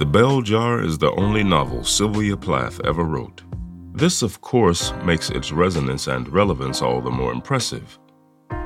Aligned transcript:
The 0.00 0.06
Bell 0.06 0.40
Jar 0.40 0.80
is 0.80 0.96
the 0.96 1.12
only 1.16 1.44
novel 1.44 1.84
Sylvia 1.84 2.34
Plath 2.34 2.80
ever 2.86 3.04
wrote. 3.04 3.42
This, 3.92 4.22
of 4.22 4.40
course, 4.40 4.94
makes 5.04 5.28
its 5.28 5.52
resonance 5.52 6.06
and 6.06 6.26
relevance 6.32 6.80
all 6.80 7.02
the 7.02 7.10
more 7.10 7.32
impressive. 7.32 7.98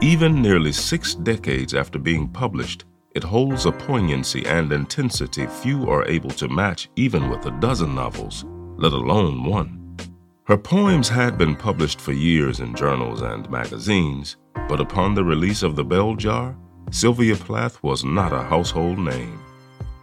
Even 0.00 0.40
nearly 0.40 0.70
six 0.70 1.16
decades 1.16 1.74
after 1.74 1.98
being 1.98 2.28
published, 2.28 2.84
it 3.16 3.24
holds 3.24 3.66
a 3.66 3.72
poignancy 3.72 4.46
and 4.46 4.73
intensity 4.73 5.48
few 5.48 5.91
are 5.91 6.07
able 6.07 6.30
to 6.30 6.46
match 6.46 6.89
even 6.95 7.29
with 7.29 7.45
a 7.46 7.59
dozen 7.59 7.96
novels, 7.96 8.45
let 8.77 8.93
alone 8.93 9.43
one. 9.43 9.96
Her 10.45 10.57
poems 10.57 11.09
had 11.09 11.37
been 11.37 11.57
published 11.57 12.01
for 12.01 12.12
years 12.12 12.61
in 12.61 12.77
journals 12.77 13.23
and 13.23 13.51
magazines, 13.51 14.37
but 14.69 14.80
upon 14.80 15.16
the 15.16 15.25
release 15.25 15.64
of 15.64 15.75
The 15.75 15.85
Bell 15.85 16.14
Jar, 16.14 16.57
Sylvia 16.93 17.35
Plath 17.35 17.82
was 17.82 18.05
not 18.05 18.32
a 18.32 18.45
household 18.45 19.01
name. 19.01 19.43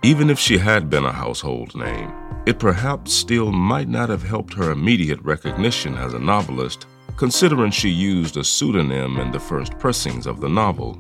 Even 0.03 0.31
if 0.31 0.39
she 0.39 0.57
had 0.57 0.89
been 0.89 1.05
a 1.05 1.11
household 1.11 1.75
name, 1.75 2.11
it 2.47 2.57
perhaps 2.57 3.13
still 3.13 3.51
might 3.51 3.87
not 3.87 4.09
have 4.09 4.23
helped 4.23 4.51
her 4.55 4.71
immediate 4.71 5.21
recognition 5.21 5.95
as 5.95 6.15
a 6.15 6.19
novelist, 6.19 6.87
considering 7.17 7.69
she 7.69 7.89
used 7.89 8.35
a 8.35 8.43
pseudonym 8.43 9.17
in 9.17 9.31
the 9.31 9.39
first 9.39 9.77
pressings 9.77 10.25
of 10.25 10.41
the 10.41 10.49
novel. 10.49 10.99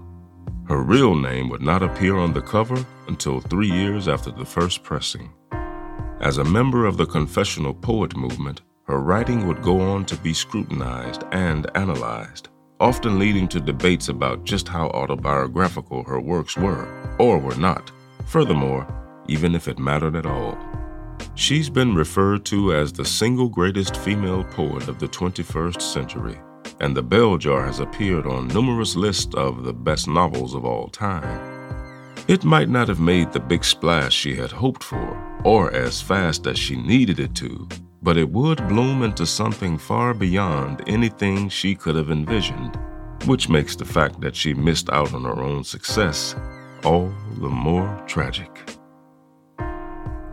Her 0.67 0.83
real 0.83 1.15
name 1.15 1.49
would 1.49 1.63
not 1.63 1.81
appear 1.81 2.15
on 2.15 2.31
the 2.31 2.43
cover 2.43 2.85
until 3.07 3.41
three 3.41 3.71
years 3.71 4.07
after 4.07 4.29
the 4.29 4.45
first 4.45 4.83
pressing. 4.83 5.31
As 6.19 6.37
a 6.37 6.43
member 6.43 6.85
of 6.85 6.97
the 6.97 7.07
confessional 7.07 7.73
poet 7.73 8.15
movement, 8.15 8.61
her 8.85 8.99
writing 8.99 9.47
would 9.47 9.63
go 9.63 9.81
on 9.81 10.05
to 10.05 10.15
be 10.17 10.31
scrutinized 10.31 11.23
and 11.31 11.65
analyzed, 11.73 12.49
often 12.79 13.17
leading 13.17 13.47
to 13.47 13.59
debates 13.59 14.09
about 14.09 14.43
just 14.43 14.67
how 14.67 14.89
autobiographical 14.89 16.03
her 16.03 16.19
works 16.19 16.55
were 16.55 16.87
or 17.17 17.39
were 17.39 17.55
not. 17.55 17.91
Furthermore, 18.31 18.87
even 19.27 19.53
if 19.55 19.67
it 19.67 19.77
mattered 19.77 20.15
at 20.15 20.25
all. 20.25 20.57
She's 21.35 21.69
been 21.69 21.93
referred 21.93 22.45
to 22.45 22.73
as 22.73 22.91
the 22.91 23.05
single 23.05 23.49
greatest 23.49 23.97
female 23.97 24.43
poet 24.43 24.87
of 24.87 24.99
the 24.99 25.07
21st 25.07 25.81
century 25.81 26.39
and 26.81 26.97
The 26.97 27.03
Bell 27.03 27.37
Jar 27.37 27.63
has 27.65 27.79
appeared 27.79 28.25
on 28.25 28.47
numerous 28.47 28.95
lists 28.95 29.35
of 29.35 29.63
the 29.63 29.73
best 29.73 30.07
novels 30.07 30.55
of 30.55 30.65
all 30.65 30.87
time. 30.87 31.39
It 32.27 32.43
might 32.43 32.69
not 32.69 32.87
have 32.87 32.99
made 32.99 33.31
the 33.31 33.39
big 33.39 33.63
splash 33.63 34.13
she 34.13 34.35
had 34.35 34.51
hoped 34.51 34.83
for, 34.83 35.41
or 35.43 35.71
as 35.73 36.01
fast 36.01 36.47
as 36.47 36.57
she 36.57 36.75
needed 36.75 37.19
it 37.19 37.35
to, 37.35 37.67
but 38.01 38.17
it 38.17 38.29
would 38.29 38.67
bloom 38.67 39.03
into 39.03 39.27
something 39.27 39.77
far 39.77 40.13
beyond 40.15 40.81
anything 40.87 41.49
she 41.49 41.75
could 41.75 41.95
have 41.95 42.09
envisioned, 42.09 42.79
which 43.25 43.49
makes 43.49 43.75
the 43.75 43.85
fact 43.85 44.19
that 44.21 44.35
she 44.35 44.53
missed 44.53 44.89
out 44.89 45.13
on 45.13 45.23
her 45.23 45.39
own 45.43 45.63
success 45.63 46.35
all 46.83 47.13
the 47.39 47.49
more 47.49 48.03
tragic. 48.07 48.49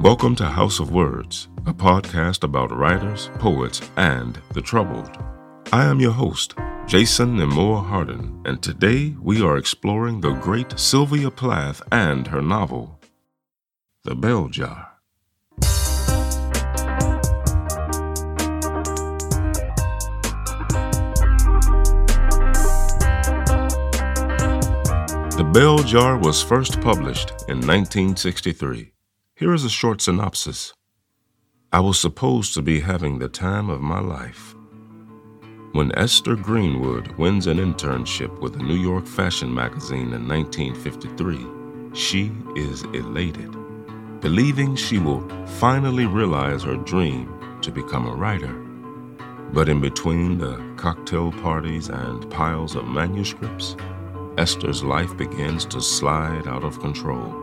Welcome 0.00 0.34
to 0.36 0.44
House 0.44 0.80
of 0.80 0.90
Words, 0.90 1.48
a 1.66 1.72
podcast 1.72 2.42
about 2.42 2.76
writers, 2.76 3.30
poets, 3.38 3.80
and 3.96 4.40
the 4.52 4.62
troubled. 4.62 5.16
I 5.72 5.84
am 5.84 6.00
your 6.00 6.12
host, 6.12 6.54
Jason 6.86 7.36
Nemore 7.36 7.84
Hardin, 7.84 8.42
and 8.44 8.62
today 8.62 9.14
we 9.20 9.42
are 9.42 9.56
exploring 9.56 10.20
the 10.20 10.32
great 10.32 10.78
Sylvia 10.78 11.30
Plath 11.30 11.82
and 11.92 12.26
her 12.26 12.42
novel, 12.42 12.98
The 14.04 14.14
Bell 14.14 14.48
Jar. 14.48 14.87
The 25.38 25.44
Bell 25.44 25.78
Jar 25.78 26.18
was 26.18 26.42
first 26.42 26.80
published 26.80 27.30
in 27.46 27.58
1963. 27.58 28.90
Here 29.36 29.54
is 29.54 29.64
a 29.64 29.70
short 29.70 30.00
synopsis. 30.00 30.72
I 31.72 31.78
was 31.78 31.96
supposed 31.96 32.54
to 32.54 32.60
be 32.60 32.80
having 32.80 33.20
the 33.20 33.28
time 33.28 33.70
of 33.70 33.80
my 33.80 34.00
life. 34.00 34.56
When 35.74 35.96
Esther 35.96 36.34
Greenwood 36.34 37.12
wins 37.18 37.46
an 37.46 37.58
internship 37.58 38.40
with 38.40 38.56
a 38.56 38.64
New 38.64 38.74
York 38.74 39.06
fashion 39.06 39.54
magazine 39.54 40.12
in 40.12 40.26
1953, 40.26 41.94
she 41.94 42.32
is 42.56 42.82
elated, 42.82 43.52
believing 44.20 44.74
she 44.74 44.98
will 44.98 45.22
finally 45.60 46.06
realize 46.06 46.64
her 46.64 46.78
dream 46.78 47.32
to 47.62 47.70
become 47.70 48.08
a 48.08 48.16
writer. 48.16 48.54
But 49.52 49.68
in 49.68 49.80
between 49.80 50.38
the 50.38 50.56
cocktail 50.76 51.30
parties 51.30 51.90
and 51.90 52.28
piles 52.28 52.74
of 52.74 52.88
manuscripts, 52.88 53.76
Esther's 54.38 54.84
life 54.84 55.16
begins 55.16 55.64
to 55.64 55.80
slide 55.80 56.46
out 56.46 56.62
of 56.62 56.78
control. 56.78 57.34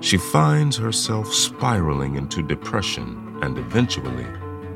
She 0.00 0.18
finds 0.18 0.76
herself 0.76 1.32
spiraling 1.32 2.16
into 2.16 2.42
depression 2.42 3.38
and 3.40 3.56
eventually 3.56 4.26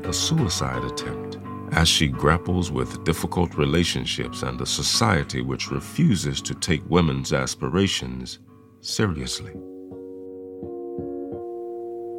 a 0.05 0.13
suicide 0.13 0.85
attempt 0.85 1.39
as 1.73 1.89
she 1.89 2.07
grapples 2.07 2.71
with 2.71 3.03
difficult 3.03 3.57
relationships 3.57 4.43
and 4.43 4.61
a 4.61 4.65
society 4.65 5.41
which 5.41 5.69
refuses 5.69 6.41
to 6.41 6.53
take 6.55 6.89
women's 6.89 7.33
aspirations 7.33 8.39
seriously. 8.79 9.51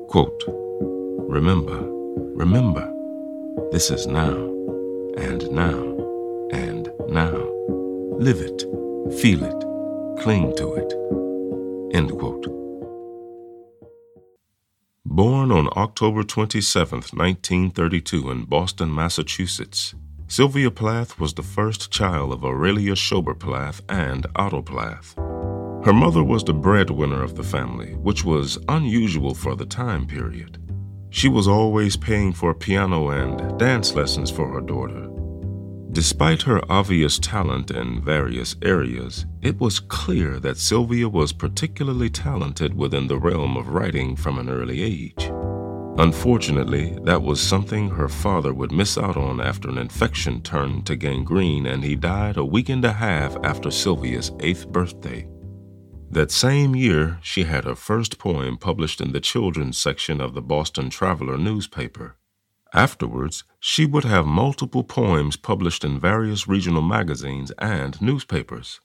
Quote, 0.09 0.45
Remember, 1.31 1.81
remember, 2.35 2.93
this 3.73 3.91
is 3.91 4.06
now, 4.06 4.37
and 5.17 5.51
now, 5.51 6.51
and 6.53 6.91
now. 7.09 7.51
Live 8.19 8.41
it, 8.41 8.65
feel 9.13 9.45
it, 9.45 9.61
cling 10.23 10.55
to 10.57 10.75
it. 10.75 10.93
End 11.95 12.11
quote. 12.19 12.47
Born 15.05 15.53
on 15.53 15.69
October 15.77 16.23
27, 16.25 16.97
1932, 17.13 18.31
in 18.31 18.45
Boston, 18.47 18.95
Massachusetts, 18.95 19.95
Sylvia 20.27 20.71
Plath 20.71 21.21
was 21.21 21.35
the 21.35 21.43
first 21.43 21.91
child 21.91 22.33
of 22.33 22.45
Aurelia 22.45 22.97
Schober 22.97 23.35
Plath 23.35 23.83
and 23.89 24.27
Otto 24.35 24.63
Plath. 24.63 25.15
Her 25.85 25.93
mother 25.93 26.25
was 26.25 26.43
the 26.43 26.55
breadwinner 26.55 27.23
of 27.23 27.37
the 27.37 27.43
family, 27.43 27.95
which 27.95 28.25
was 28.25 28.59
unusual 28.69 29.35
for 29.35 29.55
the 29.55 29.67
time 29.67 30.07
period. 30.07 30.59
She 31.11 31.29
was 31.29 31.47
always 31.47 31.97
paying 31.97 32.33
for 32.33 32.55
piano 32.55 33.11
and 33.11 33.59
dance 33.59 33.95
lessons 33.95 34.31
for 34.31 34.49
her 34.49 34.63
daughter, 34.63 35.09
Despite 35.94 36.43
her 36.43 36.60
obvious 36.69 37.21
talent 37.21 37.71
in 37.71 38.00
various 38.00 38.56
areas, 38.62 39.27
it 39.43 39.60
was 39.60 39.78
clear 39.78 40.41
that 40.41 40.59
Sylvia 40.59 41.09
was 41.09 41.32
particularly 41.32 42.10
talented 42.10 42.75
within 42.75 43.06
the 43.06 43.16
realm 43.16 43.56
of 43.56 43.69
writing 43.69 44.16
from 44.16 44.41
an 44.41 44.49
early 44.49 44.82
age. 44.82 45.31
Unfortunately, 45.97 46.99
that 47.05 47.22
was 47.22 47.41
something 47.41 47.91
her 47.91 48.09
father 48.09 48.53
would 48.53 48.72
miss 48.72 48.99
out 48.99 49.16
on 49.16 49.41
after 49.41 49.69
an 49.69 49.78
infection 49.78 50.43
turned 50.43 50.84
to 50.87 50.97
gangrene 50.97 51.65
and 51.65 51.84
he 51.84 51.94
died 51.94 52.37
a 52.37 52.44
week 52.44 52.71
and 52.71 52.84
a 52.84 52.93
half 52.93 53.37
after 53.44 53.71
Sylvia's 53.71 54.32
eighth 54.41 54.66
birthday. 54.66 55.28
That 56.11 56.32
same 56.32 56.75
year, 56.75 57.21
she 57.22 57.44
had 57.44 57.62
her 57.62 57.76
first 57.76 58.19
poem 58.19 58.59
published 58.59 59.00
in 59.00 59.12
the 59.12 59.21
children's 59.21 59.78
section 59.78 60.21
of 60.21 60.34
the 60.34 60.43
Boston 60.43 60.91
Traveler 60.91 61.38
newspaper. 61.38 62.16
Afterwards, 62.75 63.45
she 63.61 63.87
would 63.87 64.05
have 64.05 64.27
multiple 64.27 64.83
poems 64.83 65.37
published 65.37 65.85
in 65.85 66.01
various 66.01 66.49
regional 66.49 66.83
magazines 66.83 67.53
and 67.59 68.01
newspapers. 68.03 68.81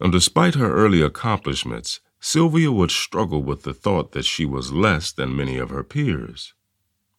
And 0.00 0.10
despite 0.10 0.54
her 0.54 0.74
early 0.74 1.02
accomplishments, 1.02 2.00
Sylvia 2.20 2.72
would 2.72 2.90
struggle 2.90 3.42
with 3.42 3.64
the 3.64 3.74
thought 3.74 4.12
that 4.12 4.24
she 4.24 4.46
was 4.46 4.72
less 4.72 5.12
than 5.12 5.36
many 5.36 5.58
of 5.58 5.68
her 5.68 5.84
peers. 5.84 6.54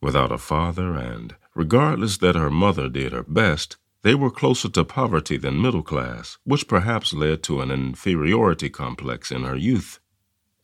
Without 0.01 0.31
a 0.31 0.39
father, 0.39 0.95
and 0.95 1.35
regardless 1.53 2.17
that 2.17 2.35
her 2.35 2.49
mother 2.49 2.89
did 2.89 3.13
her 3.13 3.23
best, 3.23 3.77
they 4.01 4.15
were 4.15 4.31
closer 4.31 4.69
to 4.69 4.83
poverty 4.83 5.37
than 5.37 5.61
middle 5.61 5.83
class, 5.83 6.39
which 6.43 6.67
perhaps 6.67 7.13
led 7.13 7.43
to 7.43 7.61
an 7.61 7.69
inferiority 7.69 8.69
complex 8.69 9.29
in 9.29 9.43
her 9.43 9.55
youth. 9.55 9.99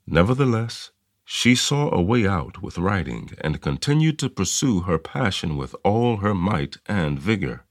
Nevertheless, 0.07 0.92
she 1.25 1.56
saw 1.56 1.89
a 1.92 2.01
way 2.01 2.27
out 2.27 2.62
with 2.62 2.77
writing 2.77 3.31
and 3.42 3.60
continued 3.60 4.19
to 4.19 4.30
pursue 4.30 4.81
her 4.81 5.00
passion 5.00 5.57
with 5.57 5.75
all 5.83 6.18
her 6.18 6.36
might 6.36 6.77
and 6.86 7.19
vigor. 7.19 7.66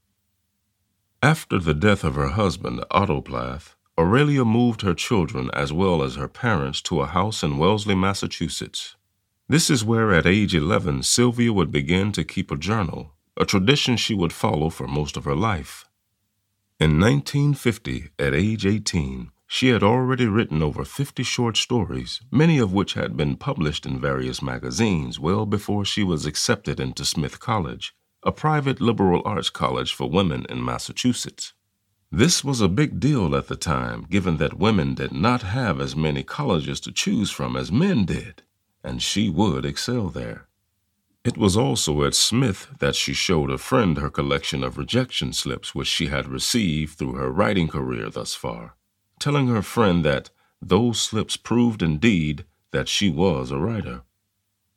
After 1.23 1.57
the 1.57 1.73
death 1.73 2.03
of 2.03 2.15
her 2.15 2.29
husband, 2.29 2.83
Otto 2.91 3.21
Plath, 3.21 3.75
Aurelia 3.97 4.43
moved 4.43 4.81
her 4.81 4.93
children 4.93 5.49
as 5.53 5.71
well 5.71 6.03
as 6.03 6.15
her 6.15 6.27
parents 6.27 6.81
to 6.81 6.99
a 6.99 7.07
house 7.07 7.43
in 7.43 7.57
Wellesley, 7.57 7.95
Massachusetts. 7.95 8.97
This 9.47 9.69
is 9.69 9.85
where, 9.85 10.11
at 10.11 10.25
age 10.25 10.53
11, 10.53 11.03
Sylvia 11.03 11.53
would 11.53 11.71
begin 11.71 12.11
to 12.11 12.25
keep 12.25 12.51
a 12.51 12.57
journal, 12.57 13.13
a 13.37 13.45
tradition 13.45 13.95
she 13.95 14.13
would 14.13 14.33
follow 14.33 14.69
for 14.69 14.87
most 14.87 15.15
of 15.15 15.23
her 15.23 15.35
life. 15.35 15.85
In 16.77 16.99
1950, 16.99 18.09
at 18.19 18.33
age 18.33 18.65
18, 18.65 19.31
she 19.55 19.69
had 19.69 19.83
already 19.83 20.25
written 20.25 20.61
over 20.61 20.83
50 20.83 21.23
short 21.23 21.55
stories, 21.55 22.19
many 22.29 22.57
of 22.57 22.73
which 22.73 22.93
had 22.93 23.15
been 23.15 23.37
published 23.37 23.85
in 23.85 24.01
various 24.01 24.41
magazines 24.41 25.17
well 25.17 25.45
before 25.45 25.85
she 25.85 26.03
was 26.03 26.25
accepted 26.25 26.77
into 26.77 27.05
Smith 27.05 27.39
College, 27.39 27.95
a 28.21 28.33
private 28.33 28.81
liberal 28.81 29.21
arts 29.23 29.49
college 29.49 29.93
for 29.93 30.09
women 30.09 30.45
in 30.49 30.61
Massachusetts. 30.61 31.53
This 32.11 32.43
was 32.43 32.59
a 32.59 32.67
big 32.67 32.99
deal 32.99 33.33
at 33.33 33.47
the 33.47 33.55
time, 33.55 34.05
given 34.09 34.35
that 34.39 34.59
women 34.59 34.93
did 34.93 35.13
not 35.13 35.43
have 35.43 35.79
as 35.79 35.95
many 35.95 36.21
colleges 36.21 36.81
to 36.81 36.91
choose 36.91 37.31
from 37.31 37.55
as 37.55 37.71
men 37.71 38.03
did, 38.03 38.43
and 38.83 39.01
she 39.01 39.29
would 39.29 39.65
excel 39.65 40.09
there. 40.09 40.49
It 41.23 41.37
was 41.37 41.55
also 41.55 42.03
at 42.03 42.13
Smith 42.13 42.67
that 42.79 42.95
she 42.95 43.13
showed 43.13 43.49
a 43.49 43.57
friend 43.57 43.99
her 43.99 44.09
collection 44.09 44.65
of 44.65 44.77
rejection 44.77 45.31
slips 45.31 45.73
which 45.73 45.87
she 45.87 46.07
had 46.07 46.27
received 46.27 46.97
through 46.97 47.13
her 47.13 47.31
writing 47.31 47.69
career 47.69 48.09
thus 48.09 48.35
far, 48.35 48.75
telling 49.19 49.47
her 49.47 49.61
friend 49.61 50.03
that 50.05 50.29
those 50.61 50.99
slips 50.99 51.37
proved 51.37 51.81
indeed 51.81 52.45
that 52.71 52.87
she 52.89 53.09
was 53.09 53.51
a 53.51 53.57
writer. 53.57 54.01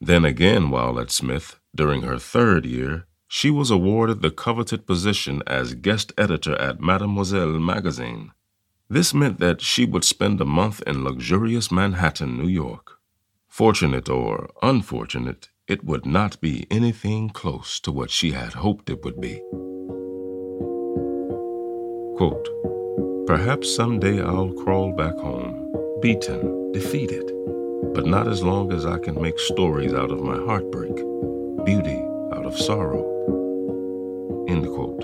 Then 0.01 0.25
again, 0.25 0.71
while 0.71 1.01
at 1.01 1.11
Smith, 1.11 1.59
during 1.75 2.03
her 2.03 2.19
third 2.19 2.65
year, 2.65 3.07
she 3.27 3.51
was 3.51 3.71
awarded 3.71 4.23
the 4.23 4.31
coveted 4.31 4.87
position 4.87 5.43
as 5.47 5.75
guest 5.75 6.13
editor 6.17 6.55
at 6.57 6.81
Mademoiselle 6.81 7.59
magazine. 7.59 8.33
This 8.89 9.13
meant 9.13 9.39
that 9.41 9.61
she 9.61 9.85
would 9.85 10.05
spend 10.05 10.41
a 10.41 10.47
month 10.47 10.83
in 10.87 11.05
luxurious 11.05 11.71
Manhattan, 11.71 12.39
New 12.39 12.49
York. 12.49 12.99
Fortunate 13.49 14.09
or 14.09 14.49
unfortunate, 14.63 15.49
it 15.67 15.85
would 15.85 16.07
not 16.07 16.41
be 16.41 16.67
anything 16.71 17.29
close 17.29 17.79
to 17.81 17.93
what 17.93 18.11
she 18.11 18.33
had 18.33 18.55
hoped 18.55 18.89
it 18.89 19.05
would 19.05 19.21
be. 19.21 19.43
Quote, 22.17 22.49
Perhaps 23.29 23.77
someday 23.77 24.23
I'll 24.23 24.55
crawl 24.55 24.91
back 24.93 25.15
home, 25.19 25.71
beaten, 26.01 26.73
defeated, 26.73 27.31
but 27.93 28.07
not 28.07 28.27
as 28.27 28.43
long 28.43 28.73
as 28.73 28.87
I 28.87 28.99
can 28.99 29.21
make 29.21 29.39
stories 29.39 29.93
out 29.93 30.11
of 30.11 30.23
my 30.23 30.39
heartbreak, 30.39 30.97
beauty 31.67 32.03
out 32.33 32.47
of 32.47 32.59
sorrow. 32.59 33.05
End 34.49 34.67
quote. 34.67 35.03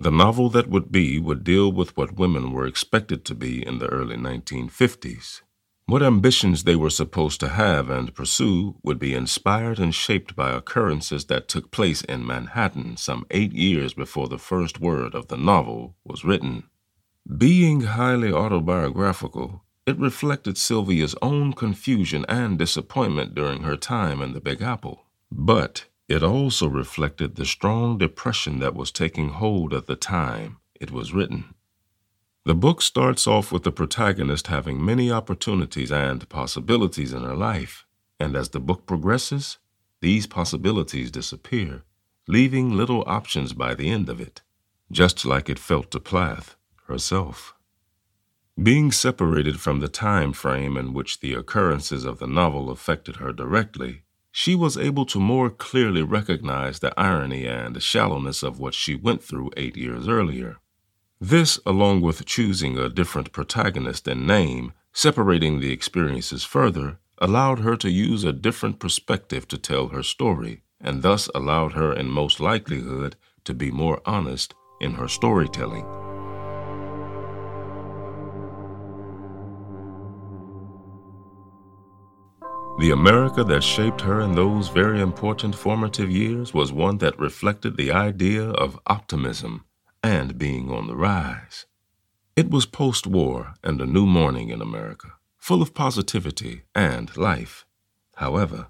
The 0.00 0.10
novel 0.10 0.48
that 0.48 0.70
would 0.70 0.90
be 0.90 1.18
would 1.18 1.44
deal 1.44 1.70
with 1.70 1.94
what 1.94 2.16
women 2.16 2.52
were 2.52 2.66
expected 2.66 3.26
to 3.26 3.34
be 3.34 3.62
in 3.66 3.80
the 3.80 3.88
early 3.88 4.16
1950s 4.16 5.42
what 5.90 6.02
ambitions 6.02 6.64
they 6.64 6.76
were 6.76 6.90
supposed 6.90 7.40
to 7.40 7.48
have 7.48 7.90
and 7.90 8.14
pursue 8.14 8.76
would 8.82 8.98
be 8.98 9.14
inspired 9.14 9.78
and 9.78 9.94
shaped 9.94 10.36
by 10.36 10.50
occurrences 10.50 11.24
that 11.24 11.48
took 11.48 11.70
place 11.70 12.02
in 12.02 12.26
Manhattan 12.26 12.96
some 12.96 13.26
eight 13.30 13.52
years 13.52 13.94
before 13.94 14.28
the 14.28 14.38
first 14.38 14.80
word 14.80 15.14
of 15.14 15.28
the 15.28 15.36
novel 15.36 15.96
was 16.04 16.24
written. 16.24 16.64
Being 17.36 17.82
highly 17.82 18.32
autobiographical, 18.32 19.64
it 19.86 19.98
reflected 19.98 20.56
Sylvia's 20.56 21.16
own 21.20 21.52
confusion 21.52 22.24
and 22.28 22.58
disappointment 22.58 23.34
during 23.34 23.62
her 23.62 23.76
time 23.76 24.20
in 24.20 24.32
the 24.32 24.40
Big 24.40 24.62
Apple. 24.62 25.04
But 25.32 25.86
it 26.08 26.22
also 26.22 26.68
reflected 26.68 27.36
the 27.36 27.46
strong 27.46 27.98
depression 27.98 28.58
that 28.60 28.74
was 28.74 28.90
taking 28.92 29.30
hold 29.30 29.74
at 29.74 29.86
the 29.86 29.96
time 29.96 30.58
it 30.80 30.90
was 30.90 31.12
written. 31.12 31.54
The 32.46 32.54
book 32.54 32.80
starts 32.80 33.26
off 33.26 33.52
with 33.52 33.64
the 33.64 33.72
protagonist 33.72 34.46
having 34.46 34.82
many 34.82 35.12
opportunities 35.12 35.92
and 35.92 36.26
possibilities 36.30 37.12
in 37.12 37.22
her 37.22 37.36
life, 37.36 37.84
and 38.18 38.34
as 38.34 38.48
the 38.48 38.60
book 38.60 38.86
progresses, 38.86 39.58
these 40.00 40.26
possibilities 40.26 41.10
disappear, 41.10 41.82
leaving 42.26 42.74
little 42.74 43.04
options 43.06 43.52
by 43.52 43.74
the 43.74 43.90
end 43.90 44.08
of 44.08 44.22
it, 44.22 44.40
just 44.90 45.26
like 45.26 45.50
it 45.50 45.58
felt 45.58 45.90
to 45.90 46.00
Plath 46.00 46.56
herself. 46.86 47.54
Being 48.60 48.90
separated 48.90 49.60
from 49.60 49.80
the 49.80 49.88
time 49.88 50.32
frame 50.32 50.78
in 50.78 50.94
which 50.94 51.20
the 51.20 51.34
occurrences 51.34 52.06
of 52.06 52.18
the 52.20 52.26
novel 52.26 52.70
affected 52.70 53.16
her 53.16 53.34
directly, 53.34 54.02
she 54.32 54.54
was 54.54 54.78
able 54.78 55.04
to 55.06 55.20
more 55.20 55.50
clearly 55.50 56.02
recognize 56.02 56.78
the 56.78 56.98
irony 56.98 57.46
and 57.46 57.82
shallowness 57.82 58.42
of 58.42 58.58
what 58.58 58.72
she 58.72 58.94
went 58.94 59.22
through 59.22 59.50
eight 59.58 59.76
years 59.76 60.08
earlier. 60.08 60.56
This, 61.22 61.60
along 61.66 62.00
with 62.00 62.24
choosing 62.24 62.78
a 62.78 62.88
different 62.88 63.30
protagonist 63.30 64.08
and 64.08 64.26
name, 64.26 64.72
separating 64.94 65.60
the 65.60 65.70
experiences 65.70 66.44
further, 66.44 66.98
allowed 67.18 67.58
her 67.58 67.76
to 67.76 67.90
use 67.90 68.24
a 68.24 68.32
different 68.32 68.78
perspective 68.78 69.46
to 69.48 69.58
tell 69.58 69.88
her 69.88 70.02
story, 70.02 70.62
and 70.80 71.02
thus 71.02 71.28
allowed 71.34 71.74
her, 71.74 71.92
in 71.92 72.08
most 72.08 72.40
likelihood, 72.40 73.16
to 73.44 73.52
be 73.52 73.70
more 73.70 74.00
honest 74.06 74.54
in 74.80 74.94
her 74.94 75.08
storytelling. 75.08 75.84
The 82.78 82.92
America 82.92 83.44
that 83.44 83.62
shaped 83.62 84.00
her 84.00 84.22
in 84.22 84.34
those 84.34 84.68
very 84.68 85.02
important 85.02 85.54
formative 85.54 86.10
years 86.10 86.54
was 86.54 86.72
one 86.72 86.96
that 86.98 87.18
reflected 87.18 87.76
the 87.76 87.92
idea 87.92 88.48
of 88.48 88.80
optimism 88.86 89.66
and 90.02 90.38
being 90.38 90.70
on 90.70 90.86
the 90.86 90.96
rise. 90.96 91.66
It 92.36 92.50
was 92.50 92.66
post 92.66 93.06
war 93.06 93.54
and 93.62 93.80
a 93.80 93.86
new 93.86 94.06
morning 94.06 94.50
in 94.50 94.62
America, 94.62 95.12
full 95.36 95.60
of 95.60 95.74
positivity 95.74 96.62
and 96.74 97.14
life. 97.16 97.66
However, 98.16 98.68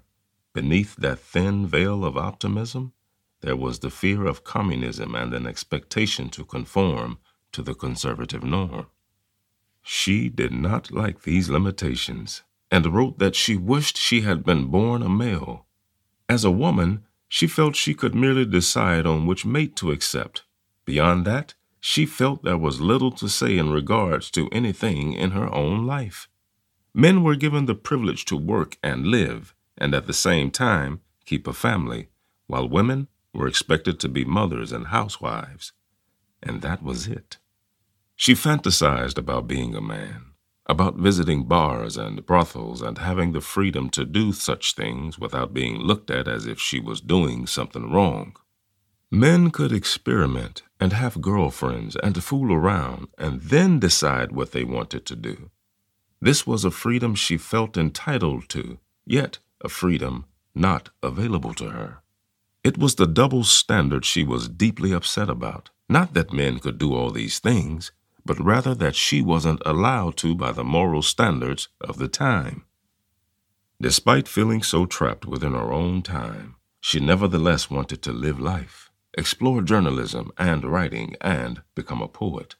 beneath 0.53 0.95
that 0.97 1.19
thin 1.19 1.67
veil 1.67 2.03
of 2.03 2.17
optimism, 2.17 2.93
there 3.41 3.55
was 3.55 3.79
the 3.79 3.89
fear 3.89 4.25
of 4.25 4.43
communism 4.43 5.15
and 5.15 5.33
an 5.33 5.47
expectation 5.47 6.29
to 6.29 6.45
conform 6.45 7.17
to 7.51 7.61
the 7.61 7.73
conservative 7.73 8.43
norm. 8.43 8.87
She 9.81 10.29
did 10.29 10.51
not 10.51 10.91
like 10.91 11.23
these 11.23 11.49
limitations 11.49 12.43
and 12.69 12.93
wrote 12.93 13.19
that 13.19 13.35
she 13.35 13.57
wished 13.57 13.97
she 13.97 14.21
had 14.21 14.43
been 14.43 14.67
born 14.67 15.01
a 15.01 15.09
male. 15.09 15.65
As 16.29 16.43
a 16.43 16.51
woman, 16.51 17.03
she 17.27 17.47
felt 17.47 17.75
she 17.75 17.93
could 17.93 18.13
merely 18.13 18.45
decide 18.45 19.05
on 19.05 19.25
which 19.25 19.45
mate 19.45 19.75
to 19.77 19.91
accept 19.91 20.43
Beyond 20.85 21.25
that, 21.25 21.53
she 21.79 22.05
felt 22.05 22.43
there 22.43 22.57
was 22.57 22.79
little 22.79 23.11
to 23.11 23.27
say 23.27 23.57
in 23.57 23.71
regards 23.71 24.29
to 24.31 24.49
anything 24.51 25.13
in 25.13 25.31
her 25.31 25.53
own 25.53 25.85
life. 25.85 26.27
Men 26.93 27.23
were 27.23 27.35
given 27.35 27.65
the 27.65 27.75
privilege 27.75 28.25
to 28.25 28.37
work 28.37 28.77
and 28.83 29.07
live, 29.07 29.55
and 29.77 29.95
at 29.95 30.07
the 30.07 30.13
same 30.13 30.51
time 30.51 31.01
keep 31.25 31.47
a 31.47 31.53
family, 31.53 32.09
while 32.47 32.67
women 32.67 33.07
were 33.33 33.47
expected 33.47 33.99
to 33.99 34.09
be 34.09 34.25
mothers 34.25 34.71
and 34.71 34.87
housewives. 34.87 35.71
And 36.43 36.61
that 36.61 36.83
was 36.83 37.07
it. 37.07 37.37
She 38.15 38.33
fantasized 38.33 39.17
about 39.17 39.47
being 39.47 39.73
a 39.73 39.81
man, 39.81 40.33
about 40.67 40.95
visiting 40.95 41.45
bars 41.45 41.97
and 41.97 42.25
brothels 42.25 42.81
and 42.81 42.97
having 42.97 43.31
the 43.31 43.41
freedom 43.41 43.89
to 43.91 44.05
do 44.05 44.33
such 44.33 44.75
things 44.75 45.17
without 45.17 45.53
being 45.53 45.77
looked 45.77 46.11
at 46.11 46.27
as 46.27 46.45
if 46.45 46.59
she 46.59 46.79
was 46.79 47.01
doing 47.01 47.47
something 47.47 47.91
wrong. 47.91 48.35
Men 49.09 49.51
could 49.51 49.71
experiment 49.71 50.63
and 50.81 50.93
have 50.93 51.21
girlfriends 51.21 51.95
and 51.97 52.15
to 52.15 52.21
fool 52.21 52.51
around 52.51 53.07
and 53.19 53.39
then 53.41 53.79
decide 53.79 54.31
what 54.31 54.51
they 54.51 54.63
wanted 54.63 55.05
to 55.05 55.15
do. 55.15 55.51
This 56.19 56.47
was 56.47 56.65
a 56.65 56.71
freedom 56.71 57.13
she 57.13 57.37
felt 57.37 57.77
entitled 57.77 58.49
to, 58.49 58.79
yet 59.05 59.37
a 59.63 59.69
freedom 59.69 60.25
not 60.55 60.89
available 61.03 61.53
to 61.53 61.69
her. 61.69 62.01
It 62.63 62.79
was 62.79 62.95
the 62.95 63.07
double 63.07 63.43
standard 63.43 64.05
she 64.05 64.23
was 64.23 64.49
deeply 64.49 64.91
upset 64.91 65.29
about. 65.29 65.69
Not 65.87 66.15
that 66.15 66.33
men 66.33 66.57
could 66.59 66.79
do 66.79 66.95
all 66.95 67.11
these 67.11 67.37
things, 67.37 67.91
but 68.25 68.39
rather 68.39 68.73
that 68.75 68.95
she 68.95 69.21
wasn't 69.21 69.61
allowed 69.65 70.17
to 70.17 70.33
by 70.33 70.51
the 70.51 70.63
moral 70.63 71.03
standards 71.03 71.69
of 71.79 71.97
the 71.97 72.07
time. 72.07 72.65
Despite 73.79 74.27
feeling 74.27 74.63
so 74.63 74.85
trapped 74.85 75.25
within 75.25 75.53
her 75.53 75.71
own 75.71 76.01
time, 76.01 76.55
she 76.79 76.99
nevertheless 76.99 77.69
wanted 77.69 78.01
to 78.03 78.11
live 78.11 78.39
life 78.39 78.90
explore 79.17 79.61
journalism 79.61 80.31
and 80.37 80.63
writing, 80.63 81.15
and 81.21 81.61
become 81.75 82.01
a 82.01 82.07
poet. 82.07 82.55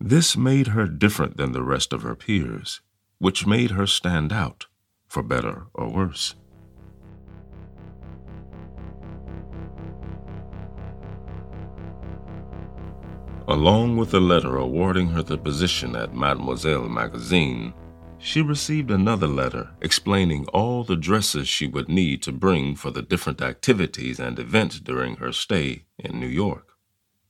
This 0.00 0.36
made 0.36 0.68
her 0.68 0.86
different 0.86 1.36
than 1.36 1.52
the 1.52 1.62
rest 1.62 1.92
of 1.92 2.02
her 2.02 2.14
peers, 2.14 2.80
which 3.18 3.46
made 3.46 3.70
her 3.70 3.86
stand 3.86 4.32
out, 4.32 4.66
for 5.08 5.22
better 5.22 5.66
or 5.72 5.88
worse. 5.88 6.34
Along 13.48 13.96
with 13.96 14.12
a 14.12 14.20
letter 14.20 14.56
awarding 14.56 15.10
her 15.10 15.22
the 15.22 15.38
position 15.38 15.94
at 15.94 16.12
Mademoiselle 16.12 16.88
magazine, 16.88 17.72
she 18.18 18.40
received 18.42 18.90
another 18.90 19.26
letter 19.26 19.70
explaining 19.80 20.46
all 20.46 20.84
the 20.84 20.96
dresses 20.96 21.48
she 21.48 21.66
would 21.66 21.88
need 21.88 22.22
to 22.22 22.32
bring 22.32 22.74
for 22.74 22.90
the 22.90 23.02
different 23.02 23.40
activities 23.40 24.18
and 24.18 24.38
events 24.38 24.80
during 24.80 25.16
her 25.16 25.32
stay 25.32 25.84
in 25.98 26.18
New 26.18 26.26
York. 26.26 26.76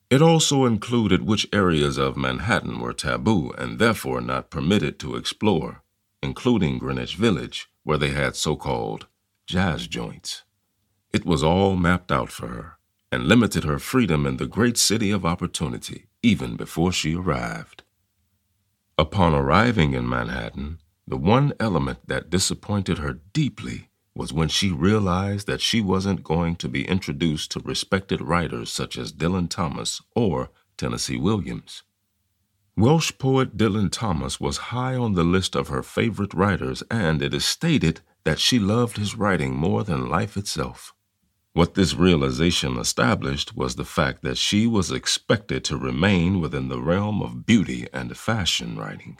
It 0.08 0.22
also 0.22 0.66
included 0.66 1.22
which 1.22 1.48
areas 1.52 1.98
of 1.98 2.16
Manhattan 2.16 2.78
were 2.78 2.92
taboo 2.92 3.52
and 3.58 3.78
therefore 3.78 4.20
not 4.20 4.50
permitted 4.50 4.98
to 5.00 5.16
explore, 5.16 5.82
including 6.22 6.78
Greenwich 6.78 7.16
Village, 7.16 7.68
where 7.82 7.98
they 7.98 8.10
had 8.10 8.36
so 8.36 8.54
called 8.54 9.06
jazz 9.46 9.88
joints. 9.88 10.44
It 11.12 11.24
was 11.24 11.42
all 11.42 11.76
mapped 11.76 12.12
out 12.12 12.30
for 12.30 12.48
her 12.48 12.78
and 13.10 13.26
limited 13.26 13.64
her 13.64 13.78
freedom 13.78 14.26
in 14.26 14.36
the 14.36 14.46
great 14.46 14.76
city 14.76 15.10
of 15.10 15.24
opportunity 15.24 16.06
even 16.22 16.56
before 16.56 16.92
she 16.92 17.14
arrived. 17.14 17.82
Upon 18.98 19.34
arriving 19.34 19.92
in 19.92 20.08
Manhattan, 20.08 20.78
the 21.06 21.18
one 21.18 21.52
element 21.60 22.08
that 22.08 22.30
disappointed 22.30 22.96
her 22.96 23.20
deeply 23.34 23.90
was 24.14 24.32
when 24.32 24.48
she 24.48 24.72
realized 24.72 25.46
that 25.46 25.60
she 25.60 25.82
wasn't 25.82 26.24
going 26.24 26.56
to 26.56 26.68
be 26.68 26.88
introduced 26.88 27.50
to 27.50 27.60
respected 27.60 28.22
writers 28.22 28.72
such 28.72 28.96
as 28.96 29.12
Dylan 29.12 29.50
Thomas 29.50 30.00
or 30.14 30.50
Tennessee 30.78 31.18
Williams. 31.18 31.82
Welsh 32.74 33.12
poet 33.18 33.58
Dylan 33.58 33.92
Thomas 33.92 34.40
was 34.40 34.72
high 34.72 34.96
on 34.96 35.12
the 35.12 35.24
list 35.24 35.54
of 35.54 35.68
her 35.68 35.82
favorite 35.82 36.32
writers, 36.32 36.82
and 36.90 37.20
it 37.20 37.34
is 37.34 37.44
stated 37.44 38.00
that 38.24 38.38
she 38.38 38.58
loved 38.58 38.96
his 38.96 39.14
writing 39.14 39.54
more 39.54 39.84
than 39.84 40.08
life 40.08 40.38
itself. 40.38 40.94
What 41.56 41.72
this 41.72 41.94
realization 41.94 42.76
established 42.76 43.56
was 43.56 43.76
the 43.76 43.84
fact 43.86 44.20
that 44.20 44.36
she 44.36 44.66
was 44.66 44.90
expected 44.90 45.64
to 45.64 45.78
remain 45.78 46.38
within 46.38 46.68
the 46.68 46.82
realm 46.82 47.22
of 47.22 47.46
beauty 47.46 47.86
and 47.94 48.14
fashion 48.14 48.76
writing. 48.76 49.16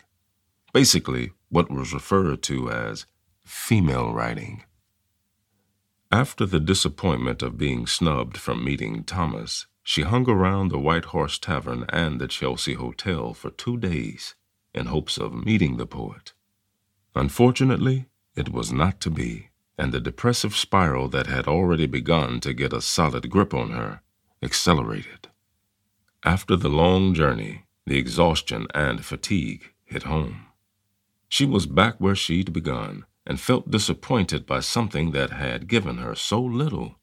Basically, 0.75 1.33
what 1.49 1.71
was 1.71 1.95
referred 1.95 2.43
to 2.43 2.71
as 2.71 3.07
female 3.47 4.12
writing. 4.12 4.64
After 6.12 6.45
the 6.45 6.61
disappointment 6.61 7.40
of 7.40 7.57
being 7.57 7.87
snubbed 7.87 8.37
from 8.37 8.62
meeting 8.62 9.05
Thomas, 9.05 9.64
she 9.83 10.02
hung 10.02 10.28
around 10.28 10.69
the 10.69 10.78
White 10.78 11.07
Horse 11.07 11.38
Tavern 11.38 11.87
and 11.88 12.21
the 12.21 12.28
Chelsea 12.28 12.75
Hotel 12.75 13.33
for 13.33 13.49
two 13.49 13.78
days 13.78 14.35
in 14.75 14.88
hopes 14.88 15.16
of 15.16 15.33
meeting 15.33 15.78
the 15.78 15.87
poet. 15.87 16.35
Unfortunately, 17.14 18.11
it 18.35 18.50
was 18.50 18.71
not 18.71 19.00
to 19.00 19.09
be, 19.09 19.49
and 19.78 19.92
the 19.92 20.00
depressive 20.00 20.56
spiral 20.56 21.09
that 21.09 21.26
had 21.26 21.47
already 21.47 21.87
begun 21.87 22.40
to 22.40 22.54
get 22.54 22.73
a 22.73 22.80
solid 22.80 23.28
grip 23.30 23.52
on 23.52 23.71
her 23.71 24.00
accelerated. 24.42 25.28
After 26.25 26.56
the 26.56 26.68
long 26.68 27.14
journey, 27.14 27.64
the 27.87 27.99
exhaustion 27.99 28.66
and 28.75 29.04
fatigue 29.04 29.73
hit 29.85 30.04
home. 30.04 30.47
She 31.28 31.45
was 31.45 31.66
back 31.66 31.97
where 31.99 32.14
she'd 32.14 32.52
begun 32.52 33.04
and 33.26 33.40
felt 33.40 33.71
disappointed 33.71 34.47
by 34.47 34.61
something 34.61 35.11
that 35.11 35.30
had 35.30 35.68
given 35.68 35.99
her 35.99 36.14
so 36.14 36.40
little. 36.40 36.97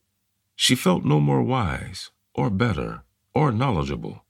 She 0.56 0.76
felt 0.76 1.04
no 1.04 1.20
more 1.20 1.44
wise 1.44 2.12
or 2.34 2.50
better, 2.50 3.04
or 3.36 3.52
knowledgeable, 3.52 4.26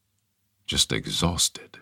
just 0.66 0.92
exhausted. 0.92 1.80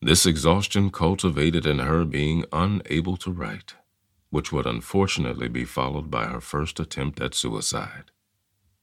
This 0.00 0.26
exhaustion 0.26 0.90
cultivated 0.90 1.66
in 1.66 1.80
her 1.80 2.04
being 2.04 2.44
unable 2.52 3.16
to 3.18 3.32
write, 3.32 3.74
which 4.30 4.50
would 4.52 4.66
unfortunately 4.66 5.48
be 5.48 5.64
followed 5.64 6.10
by 6.10 6.26
her 6.26 6.40
first 6.40 6.80
attempt 6.80 7.20
at 7.20 7.34
suicide. 7.34 8.10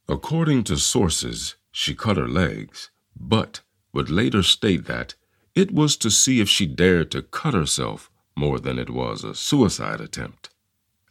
According 0.07 0.63
to 0.65 0.77
sources, 0.77 1.55
she 1.71 1.95
cut 1.95 2.17
her 2.17 2.29
legs, 2.29 2.91
but 3.19 3.61
would 3.93 4.09
later 4.09 4.43
state 4.43 4.85
that 4.85 5.15
it 5.55 5.71
was 5.71 5.97
to 5.97 6.11
see 6.11 6.39
if 6.39 6.47
she 6.47 6.67
dared 6.67 7.11
to 7.11 7.21
cut 7.21 7.53
herself 7.53 8.11
more 8.35 8.59
than 8.59 8.77
it 8.77 8.89
was 8.89 9.23
a 9.23 9.33
suicide 9.33 9.99
attempt. 9.99 10.49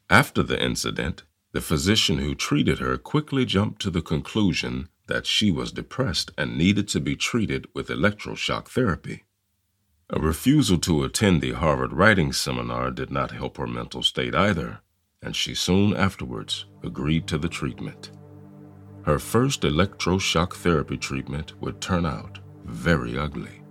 After 0.08 0.42
the 0.42 0.62
incident, 0.62 1.24
the 1.52 1.60
physician 1.60 2.18
who 2.18 2.34
treated 2.34 2.78
her 2.78 2.96
quickly 2.96 3.44
jumped 3.44 3.82
to 3.82 3.90
the 3.90 4.02
conclusion 4.02 4.88
that 5.08 5.26
she 5.26 5.50
was 5.50 5.72
depressed 5.72 6.30
and 6.38 6.56
needed 6.56 6.88
to 6.88 7.00
be 7.00 7.16
treated 7.16 7.66
with 7.74 7.88
electroshock 7.88 8.68
therapy. 8.68 9.24
A 10.10 10.20
refusal 10.20 10.78
to 10.78 11.02
attend 11.02 11.40
the 11.40 11.50
Harvard 11.50 11.92
writing 11.92 12.32
seminar 12.32 12.92
did 12.92 13.10
not 13.10 13.32
help 13.32 13.56
her 13.56 13.66
mental 13.66 14.04
state 14.04 14.36
either, 14.36 14.78
and 15.20 15.34
she 15.34 15.52
soon 15.52 15.96
afterwards 15.96 16.66
agreed 16.84 17.26
to 17.26 17.38
the 17.38 17.48
treatment. 17.48 18.12
Her 19.02 19.18
first 19.18 19.62
electroshock 19.62 20.54
therapy 20.54 20.96
treatment 20.96 21.60
would 21.60 21.80
turn 21.80 22.06
out 22.06 22.38
very 22.64 23.18
ugly. 23.18 23.62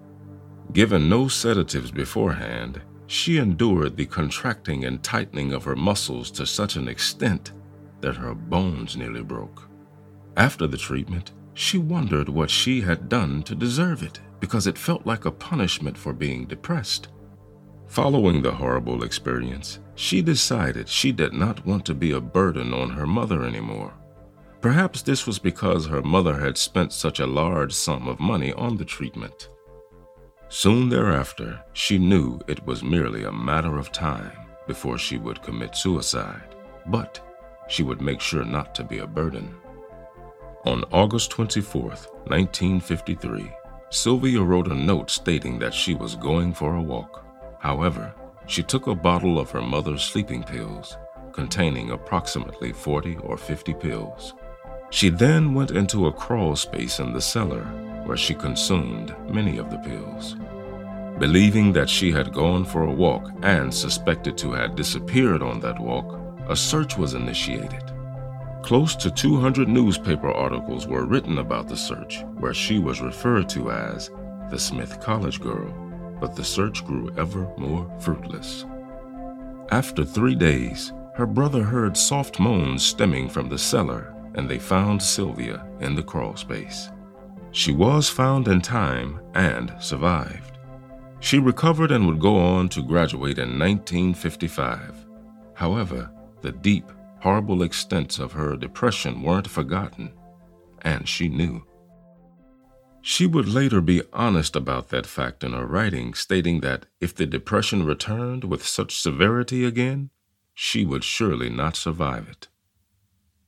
Given 0.73 1.07
no 1.07 1.29
sedatives 1.29 1.91
beforehand, 1.91 2.81
she 3.07 3.37
endured 3.37 3.95
the 3.95 4.05
contracting 4.05 4.83
and 4.83 5.01
tightening 5.01 5.53
of 5.53 5.63
her 5.63 5.75
muscles 5.77 6.31
to 6.31 6.45
such 6.45 6.75
an 6.75 6.89
extent 6.89 7.53
that 8.01 8.17
her 8.17 8.35
bones 8.35 8.97
nearly 8.97 9.23
broke. 9.23 9.69
After 10.35 10.67
the 10.67 10.77
treatment, 10.77 11.31
she 11.53 11.77
wondered 11.77 12.27
what 12.27 12.49
she 12.49 12.81
had 12.81 13.07
done 13.07 13.41
to 13.43 13.55
deserve 13.55 14.03
it 14.03 14.19
because 14.39 14.67
it 14.67 14.77
felt 14.77 15.05
like 15.05 15.25
a 15.25 15.31
punishment 15.31 15.97
for 15.97 16.13
being 16.13 16.45
depressed. 16.45 17.09
Following 17.87 18.41
the 18.41 18.51
horrible 18.51 19.03
experience, 19.03 19.79
she 19.95 20.21
decided 20.21 20.89
she 20.89 21.11
did 21.11 21.33
not 21.33 21.65
want 21.65 21.85
to 21.85 21.93
be 21.93 22.11
a 22.11 22.19
burden 22.19 22.73
on 22.73 22.89
her 22.89 23.05
mother 23.05 23.43
anymore. 23.43 23.93
Perhaps 24.61 25.03
this 25.03 25.27
was 25.27 25.39
because 25.39 25.85
her 25.85 26.01
mother 26.01 26.39
had 26.39 26.57
spent 26.57 26.91
such 26.91 27.19
a 27.19 27.27
large 27.27 27.71
sum 27.71 28.07
of 28.07 28.19
money 28.19 28.51
on 28.53 28.77
the 28.77 28.85
treatment. 28.85 29.49
Soon 30.49 30.89
thereafter, 30.89 31.61
she 31.73 31.97
knew 31.97 32.39
it 32.47 32.65
was 32.65 32.83
merely 32.83 33.23
a 33.23 33.31
matter 33.31 33.77
of 33.77 33.91
time 33.91 34.31
before 34.67 34.97
she 34.97 35.17
would 35.17 35.41
commit 35.43 35.75
suicide, 35.75 36.55
but 36.87 37.19
she 37.67 37.83
would 37.83 38.01
make 38.01 38.21
sure 38.21 38.43
not 38.43 38.73
to 38.75 38.83
be 38.83 38.99
a 38.99 39.07
burden. 39.07 39.53
On 40.65 40.83
August 40.91 41.29
24, 41.31 41.81
1953, 41.83 43.51
Sylvia 43.89 44.41
wrote 44.41 44.67
a 44.67 44.75
note 44.75 45.09
stating 45.09 45.59
that 45.59 45.73
she 45.73 45.93
was 45.93 46.15
going 46.15 46.53
for 46.53 46.75
a 46.75 46.81
walk. 46.81 47.23
However, 47.59 48.13
she 48.47 48.63
took 48.63 48.87
a 48.87 48.95
bottle 48.95 49.39
of 49.39 49.51
her 49.51 49.61
mother's 49.61 50.03
sleeping 50.03 50.43
pills, 50.43 50.97
containing 51.31 51.91
approximately 51.91 52.73
40 52.73 53.17
or 53.17 53.37
50 53.37 53.73
pills. 53.75 54.33
She 54.89 55.09
then 55.09 55.53
went 55.53 55.71
into 55.71 56.07
a 56.07 56.13
crawl 56.13 56.55
space 56.55 56.99
in 56.99 57.13
the 57.13 57.21
cellar 57.21 57.63
where 58.05 58.17
she 58.17 58.33
consumed 58.33 59.15
many 59.29 59.57
of 59.57 59.69
the 59.69 59.77
pills. 59.77 60.35
Believing 61.19 61.71
that 61.73 61.89
she 61.89 62.11
had 62.11 62.33
gone 62.33 62.65
for 62.65 62.83
a 62.83 62.91
walk 62.91 63.31
and 63.41 63.73
suspected 63.73 64.37
to 64.37 64.51
have 64.51 64.75
disappeared 64.75 65.41
on 65.41 65.59
that 65.61 65.79
walk, 65.79 66.19
a 66.49 66.55
search 66.55 66.97
was 66.97 67.13
initiated. 67.13 67.94
Close 68.65 68.95
to 68.95 69.11
200 69.11 69.67
newspaper 69.67 70.31
articles 70.31 70.87
were 70.87 71.05
written 71.05 71.37
about 71.37 71.67
the 71.67 71.77
search, 71.77 72.23
where 72.39 72.51
she 72.51 72.79
was 72.79 72.99
referred 72.99 73.47
to 73.47 73.69
as 73.69 74.09
the 74.49 74.57
Smith 74.57 74.99
College 74.99 75.39
Girl, 75.39 75.71
but 76.19 76.35
the 76.35 76.43
search 76.43 76.83
grew 76.83 77.13
ever 77.15 77.47
more 77.59 77.87
fruitless. 77.99 78.65
After 79.69 80.03
three 80.03 80.33
days, 80.33 80.93
her 81.13 81.27
brother 81.27 81.61
heard 81.61 81.95
soft 81.95 82.39
moans 82.39 82.83
stemming 82.83 83.29
from 83.29 83.49
the 83.49 83.57
cellar, 83.59 84.15
and 84.33 84.49
they 84.49 84.57
found 84.57 84.99
Sylvia 84.99 85.63
in 85.79 85.93
the 85.93 86.01
crawl 86.01 86.35
space. 86.35 86.89
She 87.51 87.71
was 87.71 88.09
found 88.09 88.47
in 88.47 88.61
time 88.61 89.19
and 89.35 89.75
survived. 89.79 90.57
She 91.19 91.37
recovered 91.37 91.91
and 91.91 92.07
would 92.07 92.19
go 92.19 92.35
on 92.35 92.69
to 92.69 92.81
graduate 92.81 93.37
in 93.37 93.59
1955. 93.59 95.05
However, 95.53 96.09
the 96.41 96.51
deep 96.51 96.91
horrible 97.25 97.63
extents 97.63 98.19
of 98.19 98.33
her 98.33 98.55
depression 98.55 99.23
weren't 99.23 99.47
forgotten, 99.47 100.13
and 100.83 101.09
she 101.09 101.27
knew. 101.27 101.65
She 103.01 103.25
would 103.25 103.47
later 103.47 103.81
be 103.81 104.03
honest 104.13 104.55
about 104.55 104.89
that 104.89 105.07
fact 105.07 105.43
in 105.43 105.53
her 105.53 105.65
writing, 105.65 106.13
stating 106.13 106.59
that 106.61 106.85
if 107.01 107.15
the 107.15 107.25
depression 107.25 107.83
returned 107.83 108.43
with 108.43 108.63
such 108.63 109.01
severity 109.01 109.65
again, 109.65 110.11
she 110.53 110.85
would 110.85 111.03
surely 111.03 111.49
not 111.49 111.75
survive 111.75 112.29
it. 112.29 112.47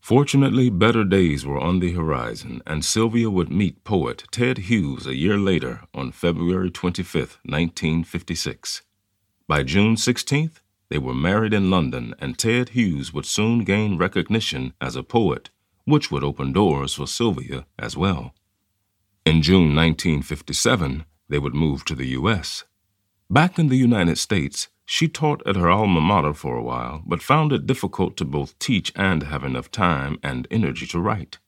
Fortunately, 0.02 0.72
better 0.72 1.04
days 1.04 1.46
were 1.46 1.60
on 1.60 1.80
the 1.80 1.92
horizon, 1.92 2.64
and 2.66 2.84
Sylvia 2.84 3.30
would 3.30 3.52
meet 3.52 3.84
poet 3.84 4.24
Ted 4.32 4.58
Hughes 4.70 5.06
a 5.06 5.16
year 5.16 5.38
later 5.38 5.82
on 5.94 6.12
February 6.12 6.72
25, 6.72 7.38
1956. 7.46 8.82
By 9.48 9.62
June 9.62 9.96
16th, 9.96 10.62
they 10.90 10.98
were 10.98 11.14
married 11.14 11.54
in 11.54 11.70
London, 11.70 12.14
and 12.20 12.38
Ted 12.38 12.70
Hughes 12.70 13.14
would 13.14 13.26
soon 13.26 13.64
gain 13.64 13.98
recognition 13.98 14.74
as 14.80 14.96
a 14.96 15.04
poet, 15.04 15.50
which 15.86 16.12
would 16.12 16.24
open 16.24 16.54
doors 16.54 16.94
for 16.94 17.08
Sylvia 17.08 17.66
as 17.78 17.98
well. 17.98 18.34
In 19.26 19.42
June 19.42 19.76
1957, 19.76 21.06
they 21.30 21.40
would 21.40 21.54
move 21.54 21.84
to 21.86 21.96
the 21.96 22.08
U.S. 22.20 22.64
Back 23.30 23.60
in 23.60 23.68
the 23.68 23.76
United 23.76 24.18
States, 24.18 24.70
she 24.86 25.10
taught 25.10 25.46
at 25.46 25.58
her 25.58 25.70
alma 25.70 26.00
mater 26.00 26.34
for 26.34 26.56
a 26.56 26.64
while, 26.64 27.04
but 27.06 27.22
found 27.22 27.52
it 27.52 27.68
difficult 27.68 28.16
to 28.18 28.24
both 28.24 28.58
teach 28.58 28.94
and 28.96 29.24
have 29.24 29.44
enough 29.44 29.70
time 29.70 30.18
and 30.24 30.48
energy 30.50 30.88
to 30.88 31.00
write. 31.00 31.40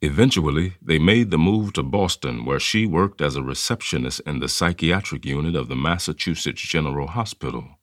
Eventually, 0.00 0.74
they 0.80 1.00
made 1.00 1.32
the 1.32 1.38
move 1.38 1.72
to 1.72 1.82
Boston, 1.82 2.44
where 2.44 2.60
she 2.60 2.86
worked 2.86 3.20
as 3.20 3.34
a 3.34 3.42
receptionist 3.42 4.20
in 4.20 4.38
the 4.38 4.48
psychiatric 4.48 5.24
unit 5.24 5.56
of 5.56 5.66
the 5.66 5.74
Massachusetts 5.74 6.62
General 6.62 7.08
Hospital. 7.08 7.75